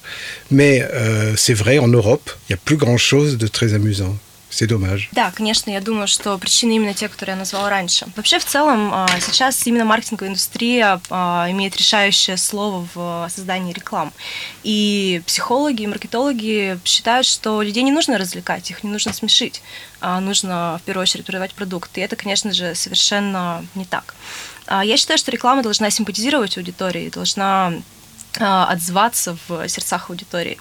Mais 0.51 0.87
euh, 0.93 1.35
c'est 1.37 1.55
vrai, 1.55 1.79
en 1.79 1.89
Europe, 1.89 2.31
il 2.43 2.53
n'y 2.53 2.55
a 2.55 2.61
plus 2.65 2.77
grand-chose 2.77 3.39
de 3.39 3.47
très 3.47 3.75
amusant. 3.75 4.17
C'est 4.59 4.69
dommage. 4.69 5.09
Да, 5.13 5.31
конечно, 5.33 5.71
я 5.71 5.83
думаю, 5.83 6.09
что 6.09 6.39
причины 6.39 6.77
именно 6.77 6.95
те, 6.95 7.09
которые 7.09 7.35
я 7.35 7.39
назвала 7.39 7.69
раньше. 7.69 8.07
Вообще, 8.17 8.39
в 8.39 8.45
целом, 8.47 9.07
сейчас 9.21 9.67
именно 9.67 9.85
маркетинговая 9.85 10.31
индустрия 10.31 10.99
имеет 11.51 11.77
решающее 11.77 12.39
слово 12.39 12.89
в 12.95 13.29
создании 13.29 13.75
реклам. 13.75 14.15
И 14.63 15.21
психологи, 15.27 15.83
и 15.83 15.87
маркетологи 15.87 16.81
считают, 16.87 17.27
что 17.27 17.61
людей 17.61 17.83
не 17.83 17.93
нужно 17.93 18.17
развлекать, 18.17 18.71
их 18.71 18.83
не 18.83 18.89
нужно 18.89 19.13
смешить, 19.13 19.61
а 20.01 20.21
нужно 20.21 20.81
в 20.83 20.87
первую 20.87 21.03
очередь 21.03 21.27
продавать 21.27 21.53
продукт. 21.53 21.99
И 21.99 22.01
это, 22.01 22.17
конечно 22.17 22.51
же, 22.55 22.75
совершенно 22.75 23.63
не 23.75 23.85
так. 23.85 24.15
Я 24.71 24.97
считаю, 24.97 25.19
что 25.19 25.31
реклама 25.31 25.63
должна 25.63 25.91
симпатизировать 25.91 26.57
аудитории, 26.57 27.11
должна 27.11 27.75
отзываться 28.39 29.37
в 29.49 29.69
сердцах 29.69 30.09
аудитории. 30.09 30.59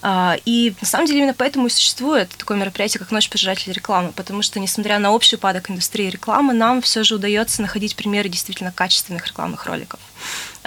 А, 0.00 0.36
и 0.44 0.74
на 0.80 0.86
самом 0.86 1.06
деле 1.06 1.20
именно 1.20 1.34
поэтому 1.34 1.66
и 1.66 1.70
существует 1.70 2.28
такое 2.36 2.56
мероприятие, 2.56 3.00
как 3.00 3.10
Ночь 3.10 3.28
пожирателей 3.28 3.72
рекламы, 3.72 4.12
потому 4.12 4.42
что, 4.42 4.60
несмотря 4.60 4.98
на 4.98 5.12
общий 5.12 5.36
упадок 5.36 5.70
индустрии 5.70 6.10
рекламы, 6.10 6.52
нам 6.52 6.82
все 6.82 7.02
же 7.02 7.16
удается 7.16 7.62
находить 7.62 7.96
примеры 7.96 8.28
действительно 8.28 8.72
качественных 8.72 9.26
рекламных 9.26 9.66
роликов. 9.66 10.00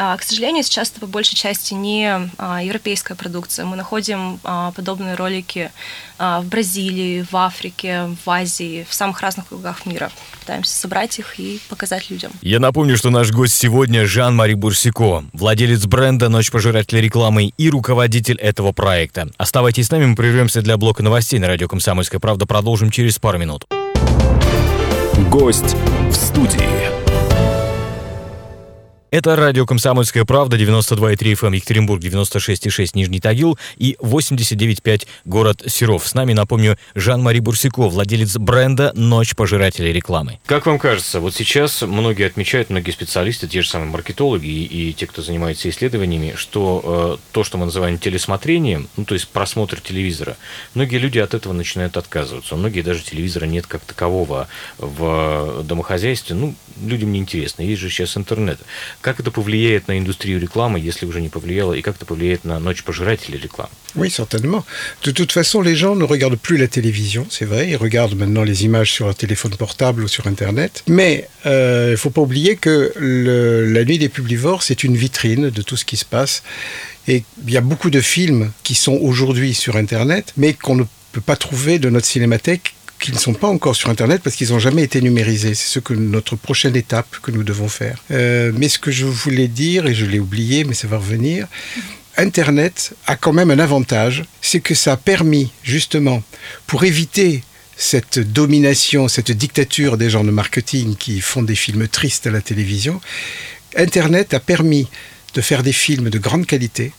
А, 0.03 0.17
к 0.17 0.23
сожалению, 0.23 0.63
сейчас 0.63 0.89
это 0.89 1.01
по 1.01 1.05
большей 1.05 1.35
части 1.35 1.75
не 1.75 2.27
а, 2.39 2.63
европейская 2.63 3.13
продукция. 3.13 3.65
Мы 3.65 3.75
находим 3.75 4.39
подобные 4.75 5.13
ролики 5.13 5.69
в 6.17 6.43
Бразилии, 6.45 7.23
в 7.29 7.35
Африке, 7.37 8.09
в 8.25 8.29
Азии, 8.29 8.87
в 8.89 8.93
самых 8.95 9.21
разных 9.21 9.51
уголках 9.51 9.85
мира. 9.85 10.09
Пытаемся 10.39 10.75
собрать 10.75 11.19
их 11.19 11.39
и 11.39 11.59
показать 11.69 12.09
людям. 12.09 12.31
Я 12.41 12.59
напомню, 12.59 12.97
что 12.97 13.11
наш 13.11 13.31
гость 13.31 13.53
сегодня 13.53 14.07
Жан-Мари 14.07 14.55
Бурсико, 14.55 15.23
владелец 15.33 15.85
бренда 15.85 16.29
«Ночь 16.29 16.49
пожирателя 16.49 16.99
рекламы» 16.99 17.53
и 17.55 17.69
руководитель 17.69 18.37
этого 18.37 18.71
проекта. 18.71 19.29
Оставайтесь 19.37 19.87
с 19.87 19.91
нами, 19.91 20.05
мы 20.05 20.15
прервемся 20.15 20.63
для 20.63 20.77
блока 20.77 21.03
новостей 21.03 21.39
на 21.39 21.45
радио 21.45 21.67
«Комсомольская 21.67 22.19
правда». 22.19 22.47
Продолжим 22.47 22.89
через 22.89 23.19
пару 23.19 23.37
минут. 23.37 23.65
Гость 25.29 25.75
в 26.09 26.15
студии. 26.15 27.00
Это 29.11 29.35
радио 29.35 29.65
«Комсомольская 29.65 30.23
правда», 30.23 30.55
92,3 30.55 31.17
FM 31.17 31.47
эм, 31.47 31.51
Екатеринбург, 31.51 32.01
96,6 32.01 32.91
Нижний 32.93 33.19
Тагил 33.19 33.59
и 33.75 33.97
89,5 33.99 35.05
город 35.25 35.63
Серов. 35.67 36.07
С 36.07 36.13
нами, 36.13 36.31
напомню, 36.31 36.77
Жан-Мари 36.95 37.39
Бурсико, 37.39 37.89
владелец 37.89 38.37
бренда 38.37 38.93
«Ночь 38.95 39.35
пожирателей 39.35 39.91
рекламы». 39.91 40.39
Как 40.45 40.65
вам 40.65 40.79
кажется, 40.79 41.19
вот 41.19 41.35
сейчас 41.35 41.81
многие 41.81 42.25
отмечают, 42.25 42.69
многие 42.69 42.91
специалисты, 42.91 43.49
те 43.49 43.63
же 43.63 43.67
самые 43.67 43.91
маркетологи 43.91 44.47
и, 44.47 44.91
и 44.91 44.93
те, 44.93 45.07
кто 45.07 45.21
занимается 45.21 45.69
исследованиями, 45.69 46.35
что 46.37 47.17
э, 47.19 47.33
то, 47.33 47.43
что 47.43 47.57
мы 47.57 47.65
называем 47.65 47.97
телесмотрением, 47.97 48.87
ну, 48.95 49.03
то 49.03 49.13
есть 49.13 49.27
просмотр 49.27 49.81
телевизора, 49.81 50.37
многие 50.73 50.99
люди 50.99 51.19
от 51.19 51.33
этого 51.33 51.51
начинают 51.51 51.97
отказываться. 51.97 52.55
Многие 52.55 52.81
даже 52.81 53.03
телевизора 53.03 53.43
нет 53.43 53.67
как 53.67 53.81
такового 53.81 54.47
в 54.77 55.63
домохозяйстве. 55.63 56.33
Ну, 56.33 56.55
людям 56.81 57.11
не 57.11 57.19
интересно. 57.19 57.61
Есть 57.61 57.81
же 57.81 57.89
сейчас 57.89 58.15
интернет. 58.15 58.61
Как 59.00 59.20
это 59.20 59.30
повлияет 59.30 59.88
на 59.88 59.98
индустрию 59.98 60.40
рекламы, 60.40 60.78
если 60.80 61.06
уже 61.06 61.20
не 61.20 61.28
повлияло, 61.28 61.72
и 61.72 61.82
как 61.82 61.96
это 61.96 62.06
повлияет 62.06 62.44
на 62.44 62.58
ночь 62.58 62.82
пожирателей 62.82 63.38
рекламы 63.38 63.70
Oui, 63.96 64.10
certainement. 64.10 64.62
De 65.04 65.10
toute 65.10 65.32
façon, 65.32 65.62
les 65.62 65.74
gens 65.74 65.96
ne 65.96 66.04
regardent 66.04 66.38
plus 66.38 66.58
la 66.58 66.68
télévision, 66.68 67.26
c'est 67.30 67.46
vrai. 67.46 67.70
Ils 67.70 67.76
regardent 67.76 68.14
maintenant 68.14 68.42
les 68.42 68.64
images 68.64 68.92
sur 68.92 69.06
leur 69.06 69.14
téléphone 69.14 69.52
portable 69.56 70.04
ou 70.04 70.08
sur 70.08 70.26
Internet. 70.26 70.82
Mais 70.86 71.28
il 71.44 71.50
euh, 71.50 71.90
ne 71.92 71.96
faut 71.96 72.10
pas 72.10 72.20
oublier 72.20 72.56
que 72.56 72.92
le, 72.96 73.72
la 73.72 73.84
nuit 73.84 73.98
des 73.98 74.10
publivores, 74.10 74.62
c'est 74.62 74.84
une 74.84 74.96
vitrine 74.96 75.48
de 75.48 75.62
tout 75.62 75.76
ce 75.76 75.84
qui 75.84 75.96
se 75.96 76.04
passe. 76.04 76.42
Et 77.08 77.24
il 77.46 77.52
y 77.52 77.56
a 77.56 77.62
beaucoup 77.62 77.90
de 77.90 78.00
films 78.00 78.52
qui 78.64 78.74
sont 78.74 78.98
aujourd'hui 79.00 79.54
sur 79.54 79.76
Internet, 79.76 80.32
mais 80.36 80.52
qu'on 80.52 80.74
ne 80.74 80.84
peut 81.12 81.20
pas 81.20 81.36
trouver 81.36 81.78
de 81.78 81.88
notre 81.88 82.06
cinémathèque 82.06 82.74
qui 83.01 83.11
ne 83.11 83.17
sont 83.17 83.33
pas 83.33 83.47
encore 83.47 83.75
sur 83.75 83.89
Internet 83.89 84.21
parce 84.23 84.35
qu'ils 84.35 84.51
n'ont 84.51 84.59
jamais 84.59 84.83
été 84.83 85.01
numérisés. 85.01 85.55
C'est 85.55 85.67
ce 85.67 85.79
que 85.79 85.93
notre 85.93 86.35
prochaine 86.35 86.75
étape 86.75 87.17
que 87.21 87.31
nous 87.31 87.43
devons 87.43 87.67
faire. 87.67 87.97
Euh, 88.11 88.51
mais 88.55 88.69
ce 88.69 88.79
que 88.79 88.91
je 88.91 89.05
voulais 89.05 89.47
dire, 89.47 89.87
et 89.87 89.93
je 89.93 90.05
l'ai 90.05 90.19
oublié, 90.19 90.63
mais 90.63 90.75
ça 90.75 90.87
va 90.87 90.97
revenir, 90.97 91.47
Internet 92.15 92.93
a 93.07 93.15
quand 93.15 93.33
même 93.33 93.51
un 93.51 93.59
avantage, 93.59 94.23
c'est 94.41 94.59
que 94.59 94.75
ça 94.75 94.93
a 94.93 94.97
permis 94.97 95.51
justement, 95.63 96.21
pour 96.67 96.83
éviter 96.83 97.43
cette 97.75 98.19
domination, 98.19 99.07
cette 99.07 99.31
dictature 99.31 99.97
des 99.97 100.09
gens 100.09 100.23
de 100.23 100.29
marketing 100.29 100.95
qui 100.95 101.19
font 101.19 101.41
des 101.41 101.55
films 101.55 101.87
tristes 101.87 102.27
à 102.27 102.31
la 102.31 102.41
télévision, 102.41 103.01
Internet 103.75 104.35
a 104.35 104.39
permis 104.39 104.87
de 105.33 105.41
faire 105.41 105.63
des 105.63 105.73
films 105.73 106.09
de 106.09 106.19
grande 106.19 106.45
qualité, 106.45 106.91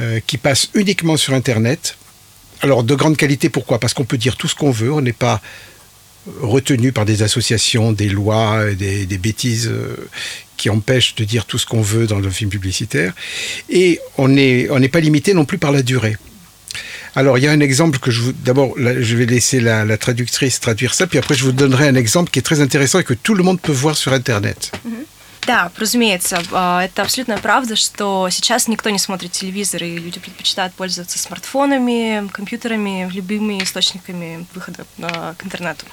euh, 0.00 0.20
qui 0.26 0.36
passent 0.36 0.70
uniquement 0.74 1.16
sur 1.16 1.34
Internet, 1.34 1.96
alors 2.64 2.82
de 2.82 2.94
grande 2.94 3.18
qualité, 3.18 3.50
pourquoi? 3.50 3.78
Parce 3.78 3.92
qu'on 3.92 4.06
peut 4.06 4.16
dire 4.16 4.36
tout 4.36 4.48
ce 4.48 4.54
qu'on 4.54 4.70
veut, 4.70 4.90
on 4.90 5.02
n'est 5.02 5.12
pas 5.12 5.42
retenu 6.40 6.92
par 6.92 7.04
des 7.04 7.22
associations, 7.22 7.92
des 7.92 8.08
lois, 8.08 8.72
des, 8.72 9.18
bêtises 9.18 9.68
euh, 9.70 10.08
qui 10.56 10.70
empêchent 10.70 11.14
de 11.14 11.24
dire 11.24 11.44
tout 11.44 11.58
ce 11.58 11.66
qu'on 11.66 11.82
veut 11.82 12.06
dans 12.06 12.20
le 12.20 12.30
film 12.30 12.48
publicitaire. 12.48 13.12
Et 13.68 14.00
on 14.16 14.28
n'est 14.28 14.68
on 14.70 14.80
pas 14.88 15.00
limité 15.00 15.34
non 15.34 15.44
plus 15.44 15.58
par 15.58 15.72
la 15.72 15.82
durée. 15.82 16.16
Alors, 17.14 17.36
il 17.36 17.44
y 17.44 17.46
a 17.46 17.52
un 17.52 17.60
exemple 17.60 17.98
que 17.98 18.10
je 18.10 18.22
vous. 18.22 18.32
D'abord, 18.32 18.74
je 18.78 19.14
vais 19.14 19.26
laisser 19.26 19.60
la, 19.60 19.98
traductrice 19.98 20.58
traduire 20.58 20.94
ça, 20.94 21.06
puis 21.06 21.18
après, 21.18 21.34
je 21.34 21.44
vous 21.44 21.52
donnerai 21.52 21.86
un 21.86 21.96
exemple 21.96 22.30
qui 22.30 22.38
est 22.38 22.42
très 22.50 22.60
intéressant 22.62 22.98
et 22.98 23.04
que 23.04 23.14
tout 23.14 23.34
le 23.34 23.44
monde 23.44 23.60
peut 23.60 23.72
voir 23.72 23.94
sur 23.94 24.14
Internet. 24.14 24.72
-hmm. 24.72 25.13
Да, 25.46 25.70
разумеется. 25.76 26.42
А, 26.52 26.84
это 26.84 27.02
абсолютная 27.02 27.38
правда, 27.38 27.76
что 27.76 28.28
сейчас 28.30 28.66
никто 28.66 28.90
не 28.90 28.98
смотрит 28.98 29.32
телевизор, 29.32 29.82
и 29.84 29.98
люди 29.98 30.18
предпочитают 30.18 30.72
пользоваться 30.74 31.18
смартфонами, 31.18 32.28
компьютерами, 32.28 33.10
любыми 33.12 33.62
источниками 33.62 34.46
выхода 34.54 34.84
к 34.98 35.44
интернету. 35.44 35.84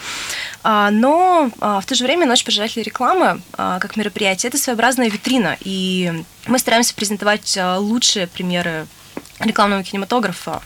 А, 0.64 0.90
но 0.90 1.52
в 1.58 1.84
то 1.86 1.96
же 1.96 2.04
время 2.04 2.26
«Ночь 2.26 2.44
пожирателей 2.44 2.84
рекламы» 2.84 3.42
как 3.52 3.96
мероприятие– 3.98 4.50
это 4.50 4.58
своеобразная 4.58 5.10
витрина, 5.10 5.58
и 5.62 6.24
мы 6.48 6.60
стараемся 6.60 6.94
презентовать 6.94 7.58
лучшие 7.78 8.28
примеры 8.28 8.88
рекламного 9.44 9.84
кинематографа. 9.84 10.62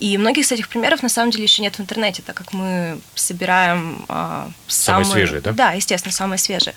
И 0.00 0.18
многих 0.18 0.44
из 0.44 0.52
этих 0.52 0.68
примеров 0.68 1.02
на 1.02 1.08
самом 1.08 1.30
деле 1.30 1.44
еще 1.44 1.62
нет 1.62 1.76
в 1.76 1.80
интернете, 1.80 2.20
так 2.20 2.36
как 2.36 2.52
мы 2.52 3.00
собираем 3.14 4.04
а, 4.08 4.50
самые, 4.66 5.04
самые 5.04 5.26
свежие, 5.26 5.40
да? 5.40 5.52
Да, 5.52 5.72
естественно, 5.72 6.12
самые 6.12 6.38
свежие. 6.38 6.74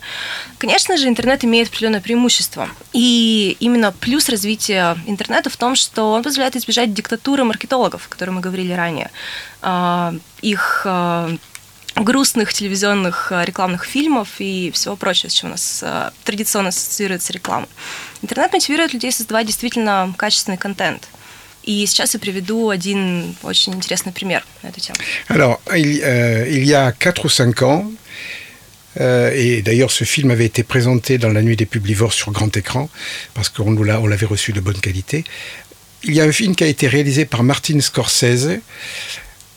Конечно 0.60 0.98
же, 0.98 1.08
интернет 1.08 1.44
имеет 1.44 1.68
определенное 1.70 2.00
преимущество. 2.00 2.70
И 2.94 3.58
именно 3.60 3.92
плюс 3.92 4.30
развития 4.30 4.96
интернета 5.08 5.50
в 5.50 5.58
том, 5.58 5.76
что 5.76 6.14
он 6.14 6.22
позволяет 6.22 6.56
избежать 6.56 6.94
диктатуры 6.94 7.44
маркетологов, 7.44 8.06
о 8.06 8.10
которой 8.10 8.30
мы 8.30 8.42
говорили 8.42 8.72
ранее. 8.74 9.10
А, 9.64 10.14
их 10.44 10.84
а, 10.86 11.36
грустных 11.96 12.54
телевизионных 12.54 13.32
рекламных 13.32 13.84
фильмов 13.84 14.30
и 14.38 14.70
всего 14.72 14.96
прочего, 14.96 15.32
с 15.32 15.34
чем 15.34 15.50
у 15.50 15.52
нас 15.54 15.84
традиционно 16.24 16.70
ассоциируется 16.70 17.34
реклама. 17.34 17.68
Интернет 18.22 18.54
мотивирует 18.54 18.94
людей 18.94 19.12
создавать 19.12 19.48
действительно 19.48 20.14
качественный 20.16 20.58
контент– 20.58 21.08
И 21.67 21.87
сейчас 21.87 22.15
я 22.15 22.21
приведу 22.21 22.71
один 22.71 23.37
очень 23.43 23.75
интересный 23.75 24.13
пример 24.13 24.45
на 24.63 24.69
эту 24.69 24.81
тему. 24.81 24.97
Alors, 25.29 25.61
il, 25.77 26.01
euh, 26.03 26.49
il 26.49 26.65
y 26.65 26.75
a 26.75 26.91
4 26.91 27.25
ou 27.25 27.29
5 27.29 27.63
ans, 27.63 27.91
euh, 29.01 29.31
et 29.33 29.63
d'ailleurs 29.63 29.93
ce 29.93 30.05
film 30.05 30.33
avait 30.33 30.45
été 30.45 30.65
présenté 30.65 31.19
dans 31.19 31.31
la 31.31 31.41
nuit 31.41 31.57
des 31.57 31.67
publivores 31.67 32.13
sur 32.13 32.33
grand 32.33 32.55
écran, 32.57 32.91
parce 33.35 33.49
qu'on 33.49 33.77
on 33.77 34.07
l'avait 34.07 34.27
reçu 34.27 34.53
de 34.53 34.61
bonne 34.61 34.81
qualité. 34.81 35.25
Il 36.03 36.15
y 36.15 36.21
a 36.21 36.25
un 36.25 36.33
film 36.33 36.57
qui 36.57 36.65
a 36.65 36.67
été 36.67 36.89
réalisé 36.89 37.25
par 37.27 37.45
Martin 37.45 37.81
Scorsese, 37.81 38.59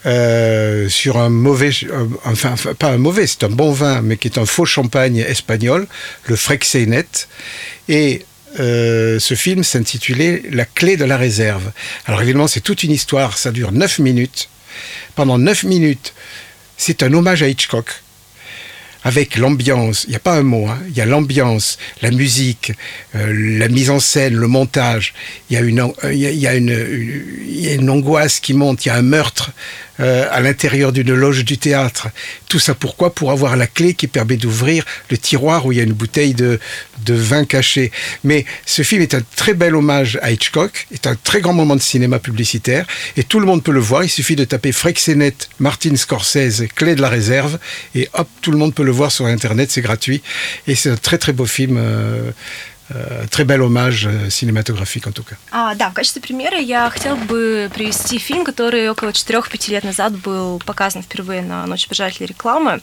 euh, 0.05 0.87
sur 0.87 1.17
un 1.17 1.29
mauvais, 1.29 1.71
euh, 1.85 2.05
enfin 2.25 2.53
pas 2.77 2.89
un 2.89 2.99
mauvais, 2.99 3.25
c'est 3.25 3.43
un 3.43 3.49
bon 3.49 3.71
vin, 3.71 4.01
mais 4.01 4.17
qui 4.17 4.27
est 4.27 4.37
un 4.37 4.45
faux 4.45 4.65
champagne 4.65 5.17
espagnol, 5.17 5.87
le 6.25 6.35
Freixenet. 6.35 7.07
Et 7.89 8.23
euh, 8.58 9.18
ce 9.18 9.34
film 9.34 9.62
s'intitulait 9.62 10.42
La 10.50 10.64
clé 10.64 10.96
de 10.96 11.04
la 11.04 11.16
réserve. 11.16 11.70
Alors 12.06 12.22
évidemment, 12.22 12.48
c'est 12.48 12.60
toute 12.60 12.82
une 12.82 12.90
histoire, 12.90 13.38
ça 13.38 13.52
dure 13.52 13.72
9 13.72 14.00
minutes. 14.00 14.48
Pendant 15.14 15.38
9 15.38 15.64
minutes, 15.64 16.14
c'est 16.76 17.02
un 17.02 17.12
hommage 17.12 17.42
à 17.42 17.48
Hitchcock, 17.48 17.90
avec 19.02 19.36
l'ambiance, 19.36 20.04
il 20.04 20.10
n'y 20.10 20.16
a 20.16 20.20
pas 20.20 20.34
un 20.34 20.42
mot, 20.42 20.66
hein, 20.66 20.78
il 20.88 20.96
y 20.96 21.00
a 21.00 21.06
l'ambiance, 21.06 21.78
la 22.02 22.10
musique, 22.10 22.72
euh, 23.14 23.58
la 23.58 23.68
mise 23.68 23.90
en 23.90 23.98
scène, 23.98 24.34
le 24.34 24.46
montage, 24.46 25.14
il 25.48 25.54
y 25.54 25.56
a 25.56 25.60
une, 25.60 25.92
il 26.10 26.18
y 26.18 26.46
a, 26.46 26.54
une, 26.54 26.68
il 27.48 27.60
y 27.60 27.68
a 27.68 27.74
une 27.74 27.88
angoisse 27.88 28.40
qui 28.40 28.52
monte, 28.52 28.84
il 28.84 28.88
y 28.88 28.90
a 28.90 28.96
un 28.96 29.02
meurtre, 29.02 29.52
euh, 30.00 30.26
à 30.30 30.40
l'intérieur 30.40 30.92
d'une 30.92 31.14
loge 31.14 31.44
du 31.44 31.58
théâtre. 31.58 32.08
Tout 32.48 32.58
ça 32.58 32.74
pourquoi? 32.74 33.14
Pour 33.14 33.30
avoir 33.30 33.56
la 33.56 33.66
clé 33.66 33.94
qui 33.94 34.06
permet 34.06 34.36
d'ouvrir 34.36 34.84
le 35.10 35.18
tiroir 35.18 35.66
où 35.66 35.72
il 35.72 35.78
y 35.78 35.80
a 35.80 35.84
une 35.84 35.92
bouteille 35.92 36.34
de, 36.34 36.58
de 37.04 37.14
vin 37.14 37.44
caché. 37.44 37.92
Mais 38.24 38.44
ce 38.66 38.82
film 38.82 39.02
est 39.02 39.14
un 39.14 39.22
très 39.36 39.54
bel 39.54 39.74
hommage 39.74 40.18
à 40.22 40.30
Hitchcock, 40.30 40.86
est 40.92 41.06
un 41.06 41.14
très 41.14 41.40
grand 41.40 41.52
moment 41.52 41.76
de 41.76 41.80
cinéma 41.80 42.18
publicitaire, 42.18 42.86
et 43.16 43.24
tout 43.24 43.40
le 43.40 43.46
monde 43.46 43.62
peut 43.62 43.72
le 43.72 43.80
voir. 43.80 44.04
Il 44.04 44.10
suffit 44.10 44.36
de 44.36 44.44
taper 44.44 44.72
Frexenet, 44.72 45.34
Martin 45.58 45.96
Scorsese, 45.96 46.64
clé 46.74 46.94
de 46.94 47.02
la 47.02 47.08
réserve, 47.08 47.58
et 47.94 48.08
hop, 48.14 48.28
tout 48.42 48.50
le 48.50 48.58
monde 48.58 48.74
peut 48.74 48.84
le 48.84 48.92
voir 48.92 49.12
sur 49.12 49.26
Internet, 49.26 49.70
c'est 49.70 49.82
gratuit. 49.82 50.22
Et 50.66 50.74
c'est 50.74 50.90
un 50.90 50.96
très 50.96 51.18
très 51.18 51.32
beau 51.32 51.46
film. 51.46 51.76
Euh, 51.78 52.30
très 53.30 53.44
bel 53.44 53.62
hommage 53.62 54.08
cinématographique 54.28 55.06
en 55.06 55.12
tout 55.12 55.22
cas. 55.22 55.36
А, 55.50 55.74
да, 55.74 55.90
в 55.90 55.94
качестве 55.94 56.20
примера 56.20 56.58
я 56.58 56.90
хотела 56.90 57.16
бы 57.16 57.70
привести 57.74 58.18
фильм, 58.18 58.44
который 58.44 58.88
около 58.88 59.10
4-5 59.10 59.70
лет 59.70 59.84
назад 59.84 60.16
был 60.16 60.58
показан 60.60 61.02
впервые 61.02 61.42
на 61.42 61.66
Ночь 61.66 61.86
пожирателей 61.86 62.26
рекламы. 62.26 62.80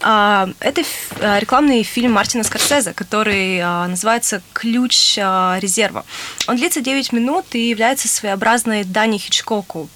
А, 0.00 0.48
это 0.60 0.82
а, 1.20 1.38
рекламный 1.38 1.82
фильм 1.82 2.12
Мартина 2.12 2.44
Скорсезе, 2.44 2.92
который 2.92 3.60
а, 3.60 3.86
называется 3.86 4.42
«Ключ 4.52 5.16
резерва». 5.16 6.04
Он 6.46 6.56
длится 6.56 6.80
9 6.80 7.12
минут 7.12 7.46
и 7.54 7.68
является 7.68 8.08
своеобразной 8.08 8.84
Дани 8.84 9.18
Хичкоку. 9.18 9.88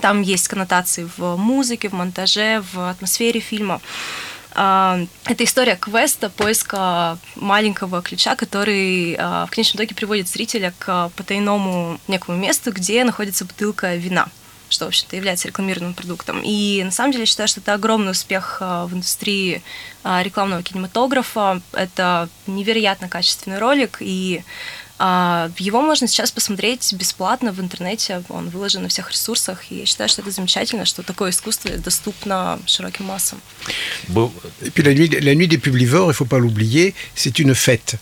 Там 0.00 0.22
есть 0.22 0.46
коннотации 0.46 1.08
в 1.16 1.36
музыке, 1.36 1.88
в 1.88 1.92
монтаже, 1.94 2.62
в 2.72 2.90
атмосфере 2.90 3.40
фильма. 3.40 3.80
Это 4.52 5.44
история 5.44 5.76
квеста, 5.76 6.28
поиска 6.30 7.18
маленького 7.36 8.02
ключа, 8.02 8.36
который 8.36 9.14
в 9.16 9.48
конечном 9.50 9.78
итоге 9.78 9.94
приводит 9.94 10.28
зрителя 10.28 10.74
к 10.78 11.10
потайному 11.16 11.98
некому 12.08 12.36
месту, 12.36 12.72
где 12.72 13.04
находится 13.04 13.44
бутылка 13.44 13.94
вина 13.96 14.28
что, 14.72 14.84
в 14.84 14.88
общем-то, 14.88 15.16
является 15.16 15.48
рекламированным 15.48 15.94
продуктом. 15.94 16.42
И 16.44 16.82
на 16.84 16.92
самом 16.92 17.10
деле 17.10 17.22
я 17.22 17.26
считаю, 17.26 17.48
что 17.48 17.58
это 17.58 17.74
огромный 17.74 18.12
успех 18.12 18.58
в 18.60 18.90
индустрии 18.92 19.64
рекламного 20.04 20.62
кинематографа. 20.62 21.60
Это 21.72 22.28
невероятно 22.46 23.08
качественный 23.08 23.58
ролик, 23.58 23.96
и 23.98 24.44
Его 24.99 25.81
можно 25.81 26.07
сейчас 26.07 26.31
посмотреть 26.31 26.93
бесплатно 26.93 27.51
в 27.51 27.59
интернете, 27.59 28.23
он 28.29 28.49
выложен 28.49 28.83
на 28.83 28.87
всех 28.87 29.11
ресурсах, 29.11 29.69
и 29.69 29.79
я 29.79 29.85
считаю, 29.85 30.07
что 30.07 30.21
это 30.21 30.31
замечательно, 30.31 30.85
что 30.85 31.03
такое 31.03 31.31
искусство 31.31 31.69
доступно 31.77 32.59
широким 32.65 33.05
массам. 33.05 33.41
Et 34.61 34.69
puis 34.71 34.83
la 34.83 34.93
nuit, 34.93 35.09
la 35.09 35.35
nuit 35.35 35.49
des 35.49 35.57
publivores, 35.57 36.05
il 36.05 36.09
ne 36.09 36.13
faut 36.13 36.25
pas 36.25 36.39
l'oublier, 36.39 36.93
c'est 37.13 37.39
une 37.39 37.53
fête. 37.55 37.95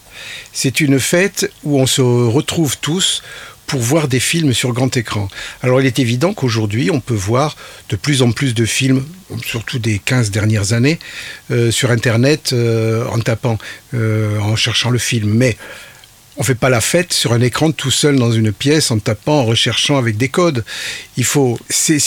C'est 0.52 0.82
une 0.82 1.00
fête 1.00 1.52
où 1.64 1.80
on 1.80 1.88
se 1.88 2.02
retrouve 2.02 2.78
tous 2.78 3.24
pour 3.66 3.82
voir 3.82 4.08
des 4.08 4.20
films 4.20 4.54
sur 4.54 4.74
grand 4.74 4.96
écran. 4.96 5.30
Alors 5.62 5.82
il 5.82 5.88
est 5.88 6.00
évident 6.00 6.34
qu'aujourd'hui, 6.34 6.92
on 6.92 7.00
peut 7.00 7.16
voir 7.16 7.56
de 7.90 7.96
plus 7.96 8.22
en 8.22 8.32
plus 8.32 8.54
de 8.54 8.66
films, 8.66 9.04
surtout 9.44 9.80
des 9.80 10.00
15 10.00 10.32
dernières 10.32 10.74
années, 10.74 11.00
euh, 11.50 11.72
sur 11.72 11.90
Internet 11.92 12.52
euh, 12.54 13.06
en 13.08 13.20
tapant, 13.20 13.58
euh, 13.94 14.38
en 14.40 14.56
cherchant 14.56 14.90
le 14.90 15.00
film. 15.00 15.34
Mais 15.34 15.58
on 16.39 16.45
fait 16.45 16.55
pas 16.55 16.69
la 16.69 16.81
fête 16.81 17.13
sur 17.13 17.33
un 17.33 17.41
écran 17.41 17.73
tout 17.73 17.91
seul 17.91 18.17
dans 18.17 18.31
une 18.31 18.53
pièce 18.53 18.93
en 18.93 18.99
tapant, 19.01 19.41
en 19.41 19.45
recherchant 19.45 19.99
avec 19.99 20.17
des 20.17 20.29
codes. 20.29 20.65
Il 21.17 21.25
faut, 21.25 21.59
c'est, 21.69 21.99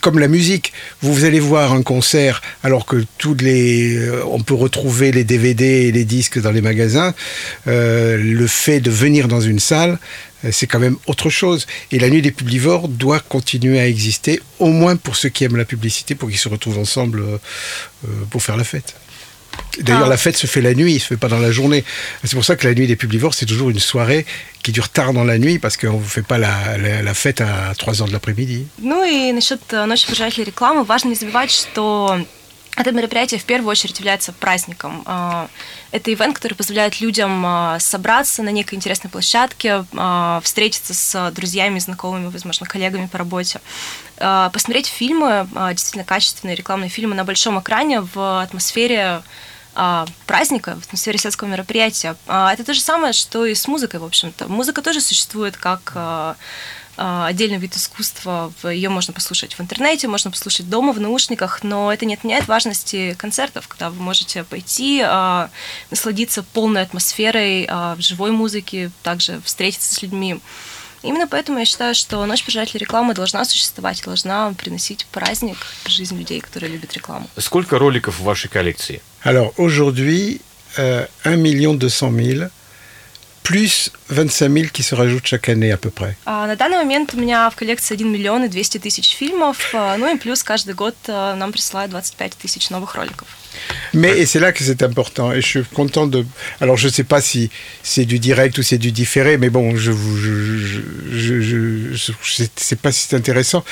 comme 0.00 0.18
la 0.18 0.28
musique. 0.28 0.72
Vous, 1.02 1.24
allez 1.24 1.40
voir 1.40 1.72
un 1.72 1.82
concert 1.82 2.40
alors 2.62 2.86
que 2.86 3.04
tous 3.18 3.34
les, 3.34 3.96
euh, 3.96 4.22
on 4.26 4.40
peut 4.40 4.54
retrouver 4.54 5.12
les 5.12 5.24
DVD 5.24 5.64
et 5.64 5.92
les 5.92 6.04
disques 6.04 6.40
dans 6.40 6.52
les 6.52 6.62
magasins. 6.62 7.14
Euh, 7.66 8.16
le 8.16 8.46
fait 8.46 8.80
de 8.80 8.90
venir 8.90 9.28
dans 9.28 9.42
une 9.42 9.58
salle, 9.58 9.98
euh, 10.44 10.48
c'est 10.50 10.66
quand 10.66 10.80
même 10.80 10.96
autre 11.06 11.28
chose. 11.28 11.66
Et 11.92 11.98
la 11.98 12.08
nuit 12.08 12.22
des 12.22 12.30
publivores 12.30 12.88
doit 12.88 13.20
continuer 13.20 13.78
à 13.78 13.86
exister, 13.86 14.40
au 14.58 14.68
moins 14.68 14.96
pour 14.96 15.16
ceux 15.16 15.28
qui 15.28 15.44
aiment 15.44 15.56
la 15.56 15.66
publicité, 15.66 16.14
pour 16.14 16.30
qu'ils 16.30 16.38
se 16.38 16.48
retrouvent 16.48 16.78
ensemble 16.78 17.22
pour 18.30 18.42
faire 18.42 18.56
la 18.56 18.64
fête. 18.64 18.94
D'ailleurs, 19.79 20.05
ah. 20.05 20.09
la 20.09 20.17
fête 20.17 20.37
se 20.37 20.47
fait 20.47 20.61
la 20.61 20.73
nuit, 20.73 20.95
il 20.95 20.99
se 20.99 21.07
fait 21.07 21.17
pas 21.17 21.27
dans 21.27 21.39
la 21.39 21.51
journée. 21.51 21.83
C'est 22.23 22.35
pour 22.35 22.45
ça 22.45 22.55
que 22.55 22.67
la 22.67 22.73
nuit 22.73 22.87
des 22.87 22.95
publivores, 22.95 23.33
c'est 23.33 23.45
toujours 23.45 23.69
une 23.69 23.79
soirée 23.79 24.25
qui 24.63 24.71
dure 24.71 24.89
tard 24.89 25.13
dans 25.13 25.23
la 25.23 25.37
nuit, 25.37 25.59
parce 25.59 25.77
qu'on 25.77 25.99
ne 25.99 26.03
fait 26.03 26.21
pas 26.21 26.37
la, 26.37 26.77
la, 26.77 27.01
la 27.01 27.13
fête 27.13 27.41
à 27.41 27.73
3 27.77 28.01
heures 28.01 28.07
de 28.07 28.13
l'après-midi. 28.13 28.67
Ну 28.81 29.03
и 29.03 29.31
насчет 29.31 29.61
ночи 29.71 30.07
пожирателей 30.07 30.45
рекламы 30.45 30.83
важно 30.83 31.09
не 31.09 31.15
забывать, 31.15 31.51
что 31.51 32.19
это 32.76 32.92
мероприятие 32.92 33.40
в 33.40 33.44
первую 33.44 33.70
очередь 33.70 33.98
является 33.98 34.32
праздником. 34.32 35.04
Это 35.90 36.12
ивент, 36.12 36.34
который 36.34 36.54
позволяет 36.54 37.00
людям 37.00 37.46
собраться 37.78 38.42
на 38.42 38.50
некой 38.50 38.76
интересной 38.76 39.10
площадке, 39.10 39.84
встретиться 40.42 40.94
с 40.94 41.30
друзьями, 41.32 41.78
знакомыми, 41.78 42.28
возможно, 42.28 42.66
коллегами 42.66 43.06
по 43.06 43.18
работе, 43.18 43.60
посмотреть 44.16 44.86
фильмы, 44.86 45.48
действительно 45.70 46.04
качественные 46.04 46.54
рекламные 46.54 46.90
фильмы 46.90 47.14
на 47.14 47.24
большом 47.24 47.58
экране 47.60 48.02
в 48.02 48.42
атмосфере 48.42 49.22
праздника, 50.26 50.76
в 50.80 50.86
атмосфере 50.86 51.18
сельского 51.18 51.48
мероприятия. 51.48 52.16
Это 52.26 52.64
то 52.64 52.72
же 52.72 52.80
самое, 52.80 53.12
что 53.12 53.44
и 53.44 53.54
с 53.54 53.68
музыкой, 53.68 54.00
в 54.00 54.04
общем-то. 54.04 54.48
Музыка 54.48 54.82
тоже 54.82 55.00
существует 55.00 55.56
как 55.56 56.36
отдельный 56.96 57.58
вид 57.58 57.76
искусства. 57.76 58.52
Ее 58.64 58.88
можно 58.88 59.12
послушать 59.12 59.54
в 59.54 59.60
интернете, 59.60 60.08
можно 60.08 60.30
послушать 60.30 60.68
дома 60.68 60.92
в 60.92 61.00
наушниках, 61.00 61.62
но 61.62 61.92
это 61.92 62.06
не 62.06 62.14
отменяет 62.14 62.48
важности 62.48 63.14
концертов, 63.18 63.68
когда 63.68 63.90
вы 63.90 64.02
можете 64.02 64.44
пойти, 64.44 65.04
насладиться 65.90 66.42
полной 66.42 66.82
атмосферой 66.82 67.68
живой 67.98 68.30
музыки, 68.30 68.90
также 69.02 69.40
встретиться 69.44 69.94
с 69.94 70.02
людьми. 70.02 70.40
Именно 71.06 71.28
поэтому 71.28 71.58
я 71.58 71.64
считаю, 71.64 71.94
что 71.94 72.24
Ночь 72.26 72.44
пожирателей 72.44 72.80
рекламы 72.80 73.14
должна 73.14 73.44
существовать, 73.44 74.02
должна 74.04 74.52
приносить 74.54 75.06
праздник 75.12 75.56
в 75.84 75.88
жизнь 75.88 76.18
людей, 76.18 76.40
которые 76.40 76.72
любят 76.72 76.92
рекламу. 76.94 77.28
Сколько 77.38 77.78
роликов 77.78 78.18
в 78.18 78.24
вашей 78.24 78.48
коллекции? 78.48 79.00
Alors 79.24 79.52
aujourd'hui, 79.56 80.40
euh, 80.76 81.08
1 81.22 81.78
200 81.78 82.04
000 82.04 82.50
plus 83.45 83.91
25 84.09 84.51
000 84.51 84.65
qui 84.71 84.83
se 84.83 84.95
rajoutent 84.95 85.25
chaque 85.25 85.49
année 85.49 85.71
à 85.71 85.77
peu 85.77 85.89
près. 85.89 86.15
А, 86.25 86.47
на 86.47 86.55
данный 86.55 86.77
момент 86.77 87.13
у 87.13 87.17
меня 87.19 87.49
в 87.49 87.55
коллекции 87.55 87.95
1 87.95 88.11
миллион 88.11 88.45
и 88.45 88.47
200 88.47 88.79
тысяч 88.79 89.15
фильмов, 89.15 89.57
а, 89.73 89.97
ну 89.97 90.13
и 90.13 90.17
плюс 90.17 90.43
каждый 90.43 90.73
год 90.73 90.95
а, 91.07 91.35
нам 91.35 91.51
присылают 91.51 91.91
25 91.91 92.37
тысяч 92.37 92.69
новых 92.69 92.95
роликов. 92.95 93.27
Mais 93.93 94.17
et 94.17 94.25
c'est 94.25 94.39
là 94.39 94.53
que 94.53 94.63
c'est 94.63 94.81
important. 94.83 95.33
Et 95.33 95.41
je 95.41 95.47
suis 95.47 95.63
content 95.63 96.07
de. 96.07 96.25
Alors 96.61 96.77
je 96.77 96.87
ne 96.87 96.93
sais 96.93 97.03
pas 97.03 97.19
si 97.19 97.49
c'est 97.83 98.05
du 98.05 98.19
direct 98.19 98.57
ou 98.57 98.63
c'est 98.63 98.77
du 98.77 98.91
différé, 98.91 99.37
mais 99.37 99.49
bon, 99.49 99.75
je 99.75 99.91
vous, 99.91 100.17
je, 100.17 100.57
je, 100.57 100.81
je, 101.11 101.41
je, 101.41 102.13
je 102.21 102.43
sais 102.55 102.75
pas 102.77 102.91
si 102.91 103.07
c'est 103.07 103.15
intéressant. 103.15 103.65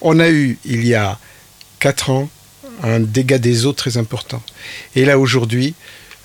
On 0.00 0.18
a 0.18 0.30
eu 0.30 0.58
il 0.64 0.86
y 0.86 0.94
a 0.94 1.18
quatre 1.80 2.10
ans 2.10 2.30
un 2.82 3.00
dégât 3.00 3.38
des 3.38 3.66
eaux 3.66 3.72
très 3.72 3.98
important. 3.98 4.42
Et 4.94 5.04
là 5.04 5.18
aujourd'hui, 5.18 5.74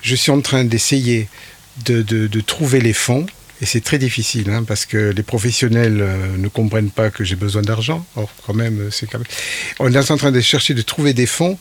je 0.00 0.14
suis 0.14 0.30
en 0.30 0.40
train 0.40 0.64
d'essayer 0.64 1.28
de, 1.85 2.41
trouver 2.41 2.79
les 2.79 2.93
fonds 2.93 3.25
et 3.59 3.65
c'est 3.65 3.81
très 3.81 3.97
difficile 3.97 4.51
hein, 4.51 4.63
parce 4.63 4.85
que 4.85 5.11
les 5.15 5.23
professionnels 5.23 5.99
euh, 6.01 6.37
ne 6.37 6.47
comprennent 6.47 6.91
pas 6.91 7.09
que 7.09 7.23
j'ai 7.23 7.35
besoin 7.35 7.63
d'argent. 7.63 8.05
Or, 8.15 8.31
quand 8.45 8.53
même, 8.53 8.81
euh, 8.81 8.91
c'est 8.91 9.07
quand 9.07 9.17
même. 9.17 9.27
On 9.79 9.91
est 9.91 10.11
en 10.11 10.17
train 10.17 10.31
de 10.31 10.41
chercher 10.41 10.75
de 10.75 10.83
trouver 10.83 11.13
des 11.13 11.25
fonds 11.25 11.57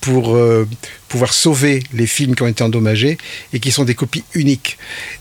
pour 0.00 0.36
euh, 0.36 0.68
pouvoir 1.08 1.32
sauver 1.32 1.82
les 1.92 2.06
films 2.06 2.36
qui 2.36 2.42
ont 2.42 2.46
été 2.46 2.62
endommagés 2.62 3.18
et 3.52 3.58
qui 3.58 3.72
sont 3.72 3.82
des 3.82 3.96
copies 3.96 4.22
uniques. 4.34 4.78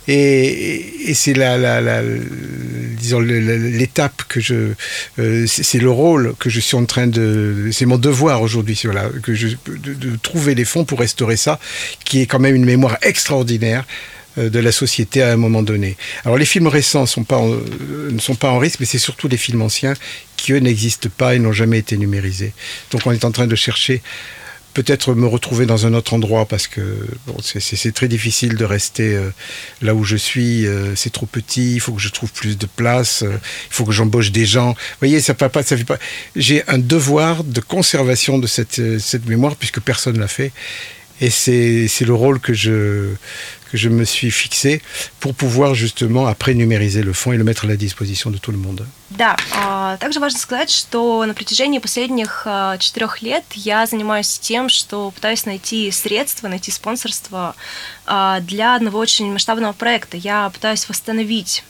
Et, 0.07 1.13
c'est 1.15 1.33
la, 1.33 2.03
disons 2.97 3.19
l'étape 3.19 4.23
que 4.27 4.39
je, 4.39 4.73
c'est 5.47 5.79
le 5.79 5.89
rôle 5.89 6.35
que 6.39 6.49
je 6.49 6.59
suis 6.59 6.77
en 6.77 6.85
train 6.85 7.07
de, 7.07 7.69
c'est 7.71 7.85
mon 7.85 7.97
devoir 7.97 8.43
aujourd'hui, 8.43 8.79
voilà, 8.85 9.09
que 9.23 9.31
de, 9.31 10.15
trouver 10.21 10.53
les 10.53 10.65
fonds 10.65 10.85
pour 10.85 10.99
restaurer 10.99 11.37
ça, 11.37 11.59
qui 12.05 12.21
est 12.21 12.25
quand 12.27 12.39
même 12.39 12.55
une 12.55 12.65
mémoire 12.65 12.97
extraordinaire 13.01 13.85
de 14.47 14.59
la 14.59 14.71
société 14.71 15.21
à 15.21 15.31
un 15.31 15.37
moment 15.37 15.63
donné. 15.63 15.97
Alors 16.23 16.37
les 16.37 16.45
films 16.45 16.67
récents 16.67 17.05
euh, 17.05 18.11
ne 18.11 18.19
sont 18.19 18.35
pas 18.35 18.49
en 18.49 18.59
risque, 18.59 18.79
mais 18.79 18.85
c'est 18.85 18.99
surtout 18.99 19.27
les 19.27 19.37
films 19.37 19.61
anciens 19.61 19.95
qui, 20.37 20.53
eux, 20.53 20.59
n'existent 20.59 21.09
pas 21.17 21.35
et 21.35 21.39
n'ont 21.39 21.51
jamais 21.51 21.79
été 21.79 21.97
numérisés. 21.97 22.53
Donc 22.91 23.01
on 23.05 23.11
est 23.11 23.25
en 23.25 23.31
train 23.31 23.47
de 23.47 23.55
chercher 23.55 24.01
peut-être 24.73 25.13
me 25.13 25.27
retrouver 25.27 25.65
dans 25.65 25.85
un 25.85 25.93
autre 25.93 26.13
endroit 26.13 26.45
parce 26.45 26.67
que 26.67 26.81
c'est 27.43 27.93
très 27.93 28.07
difficile 28.07 28.55
de 28.55 28.65
rester 28.65 29.15
euh, 29.15 29.29
là 29.81 29.95
où 29.95 30.03
je 30.03 30.15
suis. 30.15 30.67
Euh, 30.67 30.95
c'est 30.95 31.11
trop 31.11 31.25
petit. 31.25 31.73
Il 31.73 31.79
faut 31.79 31.93
que 31.93 32.01
je 32.01 32.09
trouve 32.09 32.31
plus 32.31 32.57
de 32.57 32.65
place. 32.65 33.23
Euh, 33.23 33.31
il 33.31 33.73
faut 33.73 33.85
que 33.85 33.91
j'embauche 33.91 34.31
des 34.31 34.45
gens. 34.45 34.69
Vous 34.71 34.99
voyez, 34.99 35.19
ça 35.21 35.33
fait 35.33 35.49
pas. 35.49 35.63
Ça 35.63 35.75
fait 35.75 35.83
pas. 35.83 35.97
J'ai 36.35 36.63
un 36.67 36.77
devoir 36.77 37.43
de 37.43 37.59
conservation 37.59 38.37
de 38.37 38.47
cette, 38.47 38.79
euh, 38.79 38.99
cette 38.99 39.27
mémoire 39.27 39.55
puisque 39.55 39.81
personne 39.81 40.19
l'a 40.19 40.27
fait. 40.27 40.51
Et 41.21 41.29
c'est 41.29 42.05
le 42.05 42.13
rôle 42.13 42.39
que 42.39 42.53
je, 42.53 43.09
que 43.71 43.77
je 43.77 43.89
me 43.89 44.03
suis 44.03 44.31
fixé 44.31 44.81
pour 45.19 45.35
pouvoir 45.35 45.75
justement 45.75 46.27
après 46.27 46.53
numériser 46.53 47.03
le 47.03 47.13
fond 47.13 47.31
et 47.31 47.37
le 47.37 47.43
mettre 47.43 47.65
à 47.65 47.67
la 47.67 47.75
disposition 47.75 48.31
de 48.31 48.37
tout 48.37 48.51
le 48.51 48.57
monde. 48.57 48.85
Да, 49.09 49.35
а, 49.55 49.97
также 49.97 50.19
важно 50.19 50.39
сказать, 50.39 50.69
что 50.69 51.25
на 51.25 51.33
протяжении 51.33 51.79
последних 51.79 52.43
а, 52.45 52.77
четырех 52.77 53.21
лет 53.21 53.43
я 53.55 53.85
занимаюсь 53.85 54.39
тем, 54.39 54.69
что 54.69 55.11
пытаюсь 55.11 55.45
найти 55.45 55.89
средства, 55.91 56.47
найти 56.47 56.71
спонсорство 56.71 57.55
для 58.41 58.75
одного 58.75 58.97
очень 58.97 59.31
масштабного 59.31 59.73
проекта. 59.73 60.17
Я 60.17 60.49
пытаюсь 60.49 60.89
восстановить 60.89 61.63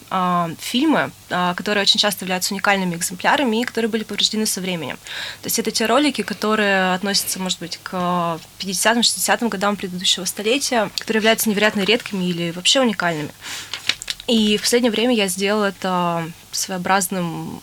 фильмы, 0.58 1.10
которые 1.28 1.82
очень 1.82 2.00
часто 2.00 2.24
являются 2.24 2.54
уникальными 2.54 2.94
экземплярами 2.94 3.60
и 3.60 3.64
которые 3.64 3.90
были 3.90 4.04
повреждены 4.04 4.46
со 4.46 4.62
временем. 4.62 4.96
То 5.42 5.46
есть 5.46 5.58
это 5.58 5.70
те 5.70 5.84
ролики, 5.84 6.22
которые 6.22 6.94
относятся, 6.94 7.38
может 7.40 7.58
быть, 7.58 7.78
к 7.82 7.92
50-60-м 8.58 9.50
годам 9.50 9.76
предыдущего 9.76 10.24
столетия, 10.24 10.90
которые 10.98 11.20
являются 11.20 11.50
невероятно 11.50 11.80
редкими 11.80 12.24
или 12.24 12.52
вообще 12.52 12.80
уникальными. 12.80 13.30
И 14.26 14.56
в 14.56 14.62
последнее 14.62 14.92
время 14.92 15.14
я 15.14 15.28
сделала 15.28 15.66
это 15.66 16.30
своеобразным 16.52 17.60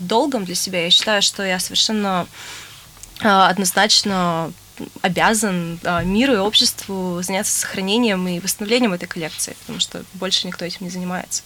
долгом 0.00 0.44
для 0.44 0.54
себя. 0.54 0.82
Я 0.82 0.90
считаю, 0.90 1.22
что 1.22 1.42
я 1.42 1.58
совершенно 1.60 2.26
однозначно 3.20 4.52
обязан 5.02 5.78
э, 5.82 6.04
миру 6.04 6.34
и 6.34 6.36
обществу 6.36 7.20
заняться 7.22 7.58
сохранением 7.58 8.26
и 8.28 8.40
восстановлением 8.40 8.92
этой 8.92 9.06
коллекции, 9.06 9.56
потому 9.60 9.80
что 9.80 10.04
больше 10.14 10.46
никто 10.46 10.64
этим 10.64 10.78
не 10.80 10.90
занимается. 10.90 11.42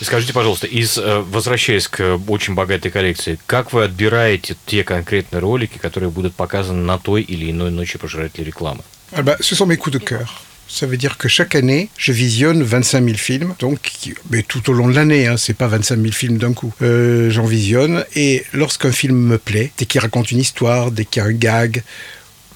Скажите, 0.00 0.32
пожалуйста, 0.32 0.66
из, 0.66 0.98
возвращаясь 0.98 1.88
к 1.88 2.18
очень 2.28 2.54
богатой 2.54 2.90
коллекции, 2.90 3.38
как 3.46 3.72
вы 3.72 3.84
отбираете 3.84 4.56
те 4.66 4.84
конкретные 4.84 5.40
ролики, 5.40 5.78
которые 5.78 6.10
будут 6.10 6.34
показаны 6.34 6.82
на 6.82 6.98
той 6.98 7.22
или 7.22 7.50
иной 7.50 7.70
ночи 7.70 7.98
пожирателей 7.98 8.44
рекламы? 8.44 8.82
Ah 9.12 9.22
bah, 9.22 9.36
ce 9.40 9.54
sont 9.54 9.66
mes 9.66 9.76
coups 9.76 9.92
de 9.92 9.98
cœur. 9.98 10.42
Ça 10.68 10.86
veut 10.86 10.96
dire 10.96 11.16
que 11.16 11.28
chaque 11.28 11.54
année, 11.54 11.90
je 11.96 12.10
visionne 12.10 12.62
25 12.64 13.04
000 13.04 13.16
films, 13.16 13.54
donc, 13.60 13.92
mais 14.30 14.42
tout 14.42 14.68
au 14.68 14.72
long 14.72 14.88
de 14.88 14.94
l'année, 14.94 15.28
hein, 15.28 15.36
c'est 15.36 15.54
pas 15.54 15.68
25 15.68 15.96
000 16.00 16.12
films 16.12 16.38
d'un 16.38 16.54
coup. 16.54 16.74
Euh, 16.82 17.30
J'en 17.30 17.44
visionne, 17.44 18.04
et 18.16 18.44
lorsqu'un 18.52 18.90
film 18.90 19.16
me 19.16 19.38
plaît, 19.38 19.70
dès 19.78 19.86
qu'il 19.86 20.00
raconte 20.00 20.32
une 20.32 20.40
histoire, 20.40 20.90
dès 20.90 21.04
qu'il 21.04 21.22
y 21.22 21.24
a 21.24 21.28
un 21.28 21.32
gag, 21.32 21.84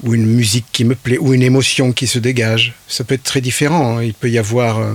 ou 0.02 0.14
une 0.14 0.26
musique 0.26 0.66
qui 0.72 0.84
me 0.84 0.94
plaît, 0.94 1.18
ou 1.18 1.34
une 1.34 1.42
émotion 1.42 1.92
qui 1.92 2.06
se 2.06 2.18
dégage, 2.18 2.74
ça 2.88 3.04
peut 3.04 3.14
être 3.14 3.22
très 3.22 3.40
différent. 3.40 3.98
Hein. 3.98 4.04
Il 4.04 4.14
peut 4.14 4.30
y 4.30 4.38
avoir. 4.38 4.78
Euh, 4.78 4.94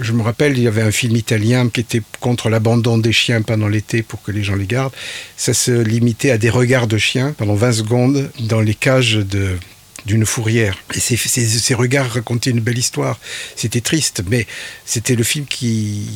je 0.00 0.12
me 0.12 0.22
rappelle, 0.22 0.56
il 0.58 0.64
y 0.64 0.66
avait 0.66 0.82
un 0.82 0.90
film 0.90 1.14
italien 1.14 1.68
qui 1.68 1.80
était 1.80 2.02
contre 2.20 2.48
l'abandon 2.48 2.98
des 2.98 3.12
chiens 3.12 3.42
pendant 3.42 3.68
l'été 3.68 4.02
pour 4.02 4.22
que 4.22 4.32
les 4.32 4.42
gens 4.42 4.56
les 4.56 4.66
gardent. 4.66 4.92
Ça 5.36 5.54
se 5.54 5.70
limitait 5.70 6.30
à 6.30 6.38
des 6.38 6.50
regards 6.50 6.86
de 6.86 6.98
chiens 6.98 7.34
pendant 7.36 7.54
20 7.54 7.72
secondes 7.72 8.30
dans 8.40 8.60
les 8.60 8.74
cages 8.74 9.14
de, 9.14 9.56
d'une 10.06 10.26
fourrière. 10.26 10.76
Et 10.94 11.00
ces, 11.00 11.16
ces, 11.16 11.46
ces, 11.46 11.74
regards 11.74 12.10
racontaient 12.10 12.50
une 12.50 12.60
belle 12.60 12.78
histoire. 12.78 13.18
C'était 13.56 13.80
triste, 13.80 14.22
mais 14.28 14.46
c'était 14.84 15.14
le 15.14 15.22
film 15.22 15.46
qui, 15.46 16.08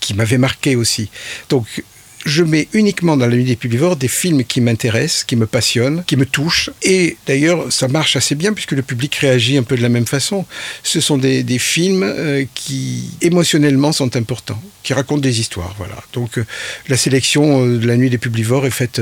qui 0.00 0.14
m'avait 0.14 0.38
marqué 0.38 0.76
aussi. 0.76 1.10
Donc, 1.48 1.84
je 2.28 2.44
mets 2.44 2.68
uniquement 2.72 3.16
dans 3.16 3.26
la 3.26 3.34
nuit 3.34 3.44
des 3.44 3.56
publivores 3.56 3.96
des 3.96 4.08
films 4.08 4.44
qui 4.44 4.60
m'intéressent, 4.60 5.24
qui 5.24 5.36
me 5.36 5.46
passionnent, 5.46 6.04
qui 6.06 6.16
me 6.16 6.26
touchent. 6.26 6.70
Et 6.82 7.16
d'ailleurs, 7.26 7.72
ça 7.72 7.88
marche 7.88 8.16
assez 8.16 8.34
bien 8.34 8.52
puisque 8.52 8.72
le 8.72 8.82
public 8.82 9.14
réagit 9.16 9.56
un 9.56 9.62
peu 9.62 9.76
de 9.76 9.82
la 9.82 9.88
même 9.88 10.06
façon. 10.06 10.44
Ce 10.82 11.00
sont 11.00 11.18
des, 11.18 11.44
films 11.58 12.04
euh, 12.04 12.44
qui 12.54 13.10
émotionnellement 13.20 13.90
sont 13.92 14.14
importants, 14.16 14.60
qui 14.82 14.92
racontent 14.92 15.20
des 15.20 15.40
histoires. 15.40 15.74
Voilà. 15.78 15.96
Donc 16.12 16.38
euh, 16.38 16.44
la 16.88 16.96
sélection 16.96 17.64
euh, 17.64 17.78
de 17.78 17.86
la 17.86 17.96
nuit 17.96 18.10
des 18.10 18.18
publivores 18.18 18.66
est 18.66 18.70
faite 18.70 19.00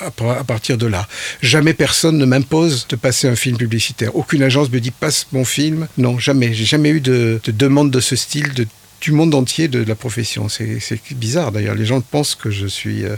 à, 0.00 0.44
partir 0.44 0.78
de 0.78 0.86
là. 0.86 1.08
Jamais 1.42 1.74
personne 1.74 2.18
ne 2.18 2.24
m'impose 2.26 2.86
de 2.88 2.96
passer 2.96 3.26
un 3.26 3.36
film 3.36 3.56
publicitaire. 3.56 4.14
Aucune 4.14 4.42
agence 4.42 4.70
me 4.70 4.78
dit 4.78 4.92
passe 4.92 5.26
mon 5.32 5.44
film. 5.44 5.88
Non, 5.98 6.18
jamais. 6.18 6.52
J'ai 6.52 6.64
jamais 6.64 6.90
eu 6.90 7.00
de, 7.00 7.40
de 7.42 7.52
demande 7.52 7.90
de 7.90 8.00
ce 8.00 8.16
style 8.16 8.52
du 9.00 9.12
monde 9.12 9.34
entier 9.34 9.68
de, 9.68 9.82
la 9.82 9.94
profession. 9.94 10.48
C'est 10.48 11.00
bizarre 11.12 11.52
d'ailleurs. 11.52 11.74
Les 11.74 11.86
gens 11.86 12.00
pensent 12.00 12.34
que 12.34 12.50
je 12.50 12.66
suis, 12.66 13.04
euh, 13.04 13.16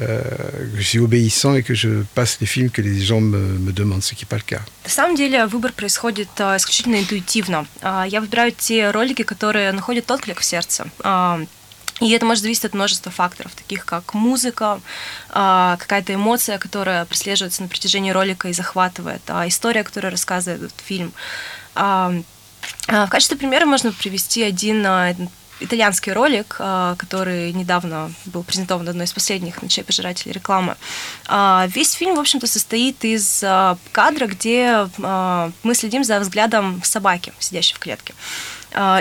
euh. 0.00 0.22
На 4.84 4.90
самом 4.90 5.14
деле 5.14 5.46
выбор 5.46 5.72
происходит 5.72 6.28
а, 6.38 6.56
исключительно 6.56 7.00
интуитивно. 7.00 7.66
А, 7.82 8.06
я 8.06 8.20
выбираю 8.20 8.52
те 8.52 8.90
ролики, 8.90 9.22
которые 9.22 9.72
находят 9.72 10.10
отклик 10.10 10.40
в 10.40 10.44
сердце. 10.44 10.86
А, 11.02 11.40
и 12.00 12.10
это 12.12 12.24
может 12.24 12.42
зависеть 12.42 12.64
от 12.64 12.74
множества 12.74 13.12
факторов, 13.12 13.52
таких 13.54 13.84
как 13.84 14.14
музыка, 14.14 14.80
какая-то 15.28 16.14
эмоция, 16.14 16.56
которая 16.56 17.04
прослеживается 17.04 17.60
на 17.60 17.68
протяжении 17.68 18.10
ролика 18.10 18.48
и 18.48 18.54
захватывает, 18.54 19.20
история, 19.46 19.84
которая 19.84 20.10
рассказывает 20.10 20.62
этот 20.62 20.80
фильм. 20.80 21.12
В 22.86 23.08
качестве 23.08 23.36
примера 23.36 23.66
можно 23.66 23.92
привести 23.92 24.42
один 24.42 24.86
итальянский 25.62 26.12
ролик, 26.12 26.54
который 26.54 27.52
недавно 27.52 28.10
был 28.24 28.42
презентован 28.42 28.88
одной 28.88 29.04
из 29.04 29.12
последних 29.12 29.60
ночей 29.60 29.84
пожирателей 29.84 30.32
рекламы. 30.32 30.76
Весь 31.68 31.92
фильм, 31.92 32.16
в 32.16 32.20
общем-то, 32.20 32.46
состоит 32.46 33.04
из 33.04 33.44
кадра, 33.92 34.26
где 34.26 34.88
мы 34.96 35.74
следим 35.74 36.02
за 36.02 36.18
взглядом 36.18 36.80
собаки, 36.82 37.32
сидящей 37.38 37.76
в 37.76 37.78
клетке. 37.78 38.14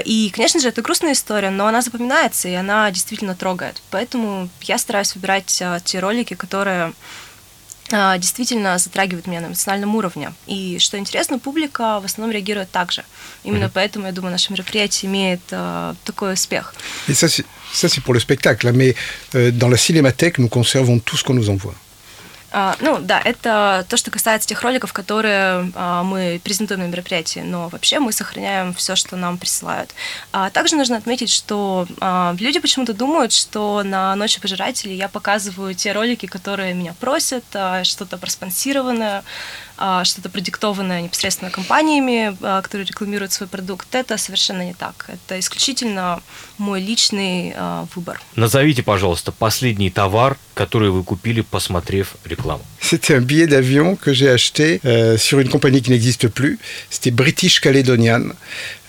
И, 0.03 0.31
конечно 0.35 0.59
же, 0.59 0.67
это 0.67 0.81
грустная 0.81 1.13
история, 1.13 1.49
но 1.49 1.67
она 1.67 1.81
запоминается, 1.81 2.49
и 2.49 2.53
она 2.55 2.91
действительно 2.91 3.35
трогает. 3.35 3.81
Поэтому 3.89 4.49
я 4.61 4.77
стараюсь 4.77 5.15
выбирать 5.15 5.63
те 5.85 5.99
ролики, 5.99 6.33
которые 6.33 6.93
действительно 7.89 8.77
затрагивает 8.77 9.27
меня 9.27 9.41
на 9.41 9.47
эмоциональном 9.47 9.95
уровне. 9.95 10.33
И 10.47 10.77
что 10.79 10.97
интересно, 10.97 11.39
публика 11.39 11.99
в 11.99 12.05
основном 12.05 12.33
реагирует 12.33 12.69
так 12.71 12.91
же. 12.91 13.03
Именно 13.43 13.65
mm-hmm. 13.65 13.71
поэтому, 13.73 14.05
я 14.05 14.11
думаю, 14.11 14.31
наше 14.31 14.51
мероприятие 14.51 15.09
имеет 15.09 15.41
э, 15.51 15.93
такой 16.05 16.33
успех. 16.33 16.73
Et 17.07 17.13
ça, 17.13 17.27
c'est 17.27 18.01
pour 18.01 18.13
le 18.13 18.19
spectacle, 18.19 18.71
mais 18.71 18.95
euh, 19.35 19.51
dans 19.51 19.69
la 19.69 19.77
cinémathèque, 19.77 20.37
nous 20.39 20.49
conservons 20.49 20.99
tout 20.99 21.17
ce 21.17 21.23
qu'on 21.23 21.33
nous 21.33 21.49
envoie. 21.49 21.73
А, 22.51 22.75
ну 22.79 22.97
да, 22.99 23.21
это 23.23 23.85
то, 23.89 23.97
что 23.97 24.11
касается 24.11 24.47
тех 24.47 24.61
роликов, 24.61 24.93
которые 24.93 25.71
а, 25.75 26.03
мы 26.03 26.41
презентуем 26.43 26.81
на 26.81 26.87
мероприятии, 26.87 27.41
но 27.41 27.69
вообще 27.69 27.99
мы 27.99 28.11
сохраняем 28.11 28.73
все, 28.73 28.95
что 28.95 29.15
нам 29.15 29.37
присылают. 29.37 29.93
А 30.31 30.49
также 30.49 30.75
нужно 30.75 30.97
отметить, 30.97 31.29
что 31.29 31.87
люди 32.39 32.59
почему-то 32.59 32.93
думают, 32.93 33.31
что 33.31 33.83
на 33.83 34.15
Ночи 34.15 34.41
пожирателей 34.41 34.95
я 34.95 35.07
показываю 35.07 35.73
те 35.73 35.91
ролики, 35.91 36.25
которые 36.25 36.73
меня 36.73 36.93
просят, 36.99 37.43
что-то 37.83 38.17
проспонсированное, 38.17 39.23
что-то 40.03 40.29
продиктованное 40.29 41.01
непосредственно 41.01 41.51
компаниями, 41.51 42.35
а, 42.41 42.61
которые 42.61 42.85
рекламируют 42.85 43.31
свой 43.31 43.47
продукт. 43.47 43.87
Это 43.95 44.17
совершенно 44.17 44.63
не 44.65 44.73
так. 44.73 45.05
Это 45.07 45.39
исключительно 45.39 46.21
мой 46.57 46.81
личный 46.81 47.53
а, 47.55 47.87
выбор. 47.95 48.19
Назовите, 48.35 48.83
пожалуйста, 48.83 49.31
последний 49.31 49.89
товар, 49.89 50.37
который 50.53 50.89
вы 50.89 51.03
купили, 51.03 51.41
посмотрев 51.41 52.15
рекламу. 52.25 52.63
C'était 52.81 53.15
un 53.15 53.21
billet 53.21 53.47
d'avion 53.47 53.95
que 53.95 54.13
j'ai 54.13 54.29
acheté 54.29 54.79
euh, 54.83 55.17
sur 55.17 55.39
une 55.39 55.49
compagnie 55.49 55.81
qui 55.81 55.91
n'existe 55.91 56.27
plus. 56.27 56.59
C'était 56.89 57.11
British 57.11 57.59
Caledonian. 57.59 58.23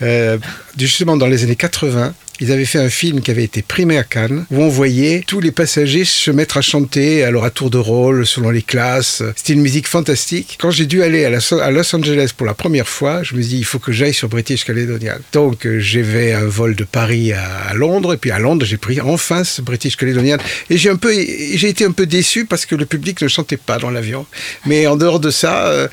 Euh, 0.00 0.38
justement, 0.76 1.16
dans 1.16 1.26
les 1.26 1.44
années 1.44 1.56
80, 1.56 2.14
ils 2.40 2.52
avaient 2.52 2.64
fait 2.64 2.78
un 2.78 2.88
film 2.88 3.20
qui 3.20 3.30
avait 3.30 3.44
été 3.44 3.62
primé 3.62 3.98
à 3.98 4.02
Cannes, 4.02 4.46
où 4.50 4.62
on 4.62 4.68
voyait 4.68 5.22
tous 5.26 5.40
les 5.40 5.52
passagers 5.52 6.04
se 6.04 6.30
mettre 6.30 6.56
à 6.56 6.62
chanter, 6.62 7.22
alors 7.22 7.44
à 7.44 7.50
tour 7.50 7.70
de 7.70 7.78
rôle, 7.78 8.26
selon 8.26 8.50
les 8.50 8.62
classes. 8.62 9.22
C'était 9.36 9.52
une 9.52 9.60
musique 9.60 9.86
fantastique. 9.86 10.56
Quand 10.60 10.70
j'ai 10.70 10.86
dû 10.86 11.02
aller 11.02 11.24
à, 11.26 11.70
Los 11.70 11.94
Angeles 11.94 12.32
pour 12.36 12.46
la 12.46 12.54
première 12.54 12.88
fois, 12.88 13.22
je 13.22 13.34
me 13.34 13.42
dit, 13.42 13.58
il 13.58 13.64
faut 13.64 13.78
que 13.78 13.92
j'aille 13.92 14.14
sur 14.14 14.28
British 14.28 14.64
Caledonian. 14.64 15.16
Donc, 15.32 15.66
euh, 15.66 15.80
j'avais 15.80 16.32
un 16.32 16.46
vol 16.46 16.74
de 16.74 16.84
Paris 16.84 17.32
à, 17.32 17.74
Londres, 17.74 18.14
et 18.14 18.16
puis 18.16 18.30
à 18.30 18.38
Londres, 18.38 18.64
j'ai 18.64 18.78
pris 18.78 19.00
enfin 19.00 19.44
ce 19.44 19.60
British 19.60 19.96
Caledonian. 19.96 20.38
Et 20.70 20.78
j'ai 20.78 20.88
un 20.88 20.96
peu, 20.96 21.12
j'ai 21.12 21.68
été 21.68 21.84
un 21.84 21.92
peu 21.92 22.06
déçu 22.06 22.46
parce 22.46 22.64
que 22.64 22.74
le 22.74 22.86
public 22.86 23.20
ne 23.20 23.28
chantait 23.28 23.58
pas 23.58 23.78
dans 23.78 23.90
l'avion. 23.90 24.24
Mais 24.64 24.86
en 24.86 24.96
dehors 24.96 25.20
de 25.20 25.30
ça, 25.30 25.66
euh, 25.66 25.88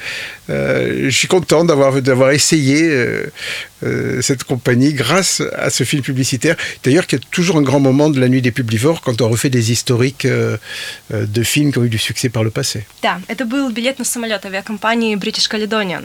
euh, 0.50 1.06
je 1.10 1.18
suis 1.18 1.28
content 1.28 1.66
d'avoir 1.66 2.02
d'avoir 2.02 2.32
essayé 2.32 2.90
euh, 3.84 4.22
cette 4.22 4.44
compagnie 4.44 4.94
grâce 4.94 5.42
à 5.58 5.70
ce 5.70 5.84
film 5.84 6.02
publicitaire. 6.04 6.56
D'ailleurs, 6.84 7.06
qu'il 7.08 7.20
y 7.20 7.22
a 7.22 7.26
toujours 7.32 7.58
un 7.58 7.62
grand 7.62 7.80
moment 7.80 8.10
de 8.10 8.20
la 8.20 8.28
nuit 8.28 8.42
des 8.42 8.52
publivores 8.52 9.02
quand 9.02 9.22
on 9.22 9.30
refait 9.30 9.50
des 9.50 9.72
historiques 9.72 10.26
euh, 10.26 10.58
euh, 11.12 11.26
de 11.26 11.44
films 11.44 11.72
qui 11.72 11.78
ont 11.80 11.84
eu 11.84 11.90
du 11.90 11.98
succès 11.98 12.30
par 12.30 12.44
le 12.44 12.52
passé. 12.52 12.86
Да, 13.02 13.22
это 13.28 13.46
был 13.46 13.70
билет 13.72 14.00
на 14.00 14.06
самолет 14.06 14.46
авиакомпании 14.46 15.16
British 15.16 15.48
Caledonian. 15.50 16.04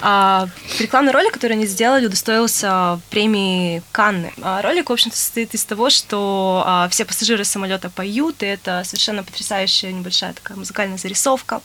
А, 0.00 0.48
рекламный 0.78 1.12
ролик, 1.12 1.32
который 1.32 1.52
они 1.52 1.66
сделали, 1.66 2.06
удостоился 2.06 3.00
премии 3.10 3.82
Канны. 3.92 4.32
А, 4.42 4.62
ролик, 4.62 4.88
в 4.88 4.92
общем-то, 4.92 5.16
состоит 5.16 5.54
из 5.54 5.64
того, 5.64 5.90
что 5.90 6.62
а, 6.66 6.88
все 6.88 7.04
пассажиры 7.04 7.44
самолета 7.44 7.90
поют, 7.90 8.42
и 8.42 8.46
это 8.46 8.82
совершенно 8.84 9.22
потрясающая 9.22 9.92
небольшая 9.92 10.32
такая 10.32 10.56
музыкальная 10.56 10.98
зарисовка. 10.98 11.60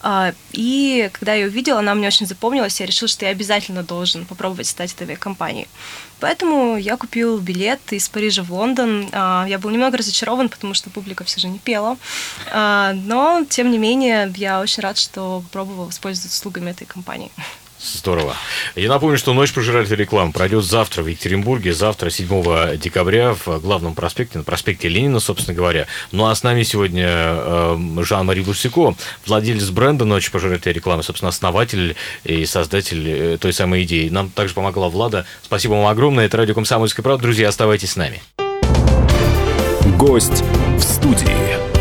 А, 0.00 0.32
и 0.52 1.10
когда 1.12 1.34
я 1.34 1.40
ее 1.40 1.48
увидела, 1.48 1.80
она 1.80 1.94
мне 1.94 2.08
очень 2.08 2.26
запомнилась, 2.26 2.80
я 2.80 2.86
решила, 2.86 3.08
что 3.08 3.24
я 3.24 3.30
обязательно 3.30 3.82
должен 3.82 4.24
попробовать 4.24 4.66
стать 4.66 4.93
этой 4.94 5.02
авиакомпанией. 5.04 5.68
Поэтому 6.20 6.76
я 6.76 6.96
купил 6.96 7.38
билет 7.38 7.80
из 7.92 8.08
Парижа 8.08 8.42
в 8.42 8.52
Лондон. 8.52 9.08
А, 9.12 9.44
Я 9.48 9.58
был 9.58 9.70
немного 9.70 9.98
разочарован, 9.98 10.48
потому 10.48 10.74
что 10.74 10.90
публика 10.90 11.24
все 11.24 11.40
же 11.40 11.48
не 11.48 11.58
пела. 11.58 11.96
А, 12.52 12.92
Но, 12.94 13.44
тем 13.48 13.70
не 13.70 13.78
менее, 13.78 14.32
я 14.36 14.60
очень 14.60 14.82
рад, 14.82 14.96
что 14.96 15.42
попробовал 15.42 15.86
воспользоваться 15.86 16.36
услугами 16.36 16.70
этой 16.70 16.86
компании. 16.86 17.30
Здорово. 17.84 18.34
Я 18.76 18.88
напомню, 18.88 19.18
что 19.18 19.34
«Ночь 19.34 19.52
пожирателей 19.52 19.96
рекламы» 19.96 20.32
пройдет 20.32 20.64
завтра 20.64 21.02
в 21.02 21.06
Екатеринбурге, 21.06 21.74
завтра, 21.74 22.08
7 22.08 22.78
декабря, 22.78 23.34
в 23.34 23.60
главном 23.60 23.94
проспекте, 23.94 24.38
на 24.38 24.44
проспекте 24.44 24.88
Ленина, 24.88 25.20
собственно 25.20 25.54
говоря. 25.54 25.86
Ну 26.10 26.26
а 26.26 26.34
с 26.34 26.42
нами 26.42 26.62
сегодня 26.62 27.06
э, 27.08 27.76
Жан-Мари 28.02 28.40
Бусико, 28.40 28.94
владелец 29.26 29.68
бренда 29.68 30.06
«Ночь 30.06 30.30
пожирателей 30.30 30.72
рекламы», 30.72 31.02
собственно, 31.02 31.28
основатель 31.28 31.94
и 32.24 32.46
создатель 32.46 33.06
э, 33.06 33.38
той 33.38 33.52
самой 33.52 33.82
идеи. 33.82 34.08
Нам 34.08 34.30
также 34.30 34.54
помогла 34.54 34.88
Влада. 34.88 35.26
Спасибо 35.42 35.72
вам 35.72 35.86
огромное. 35.86 36.24
Это 36.24 36.38
радио 36.38 36.54
«Комсомольская 36.54 37.02
правда». 37.02 37.22
Друзья, 37.24 37.48
оставайтесь 37.48 37.90
с 37.90 37.96
нами. 37.96 38.22
Гость 39.98 40.42
в 40.78 40.80
студии. 40.80 41.73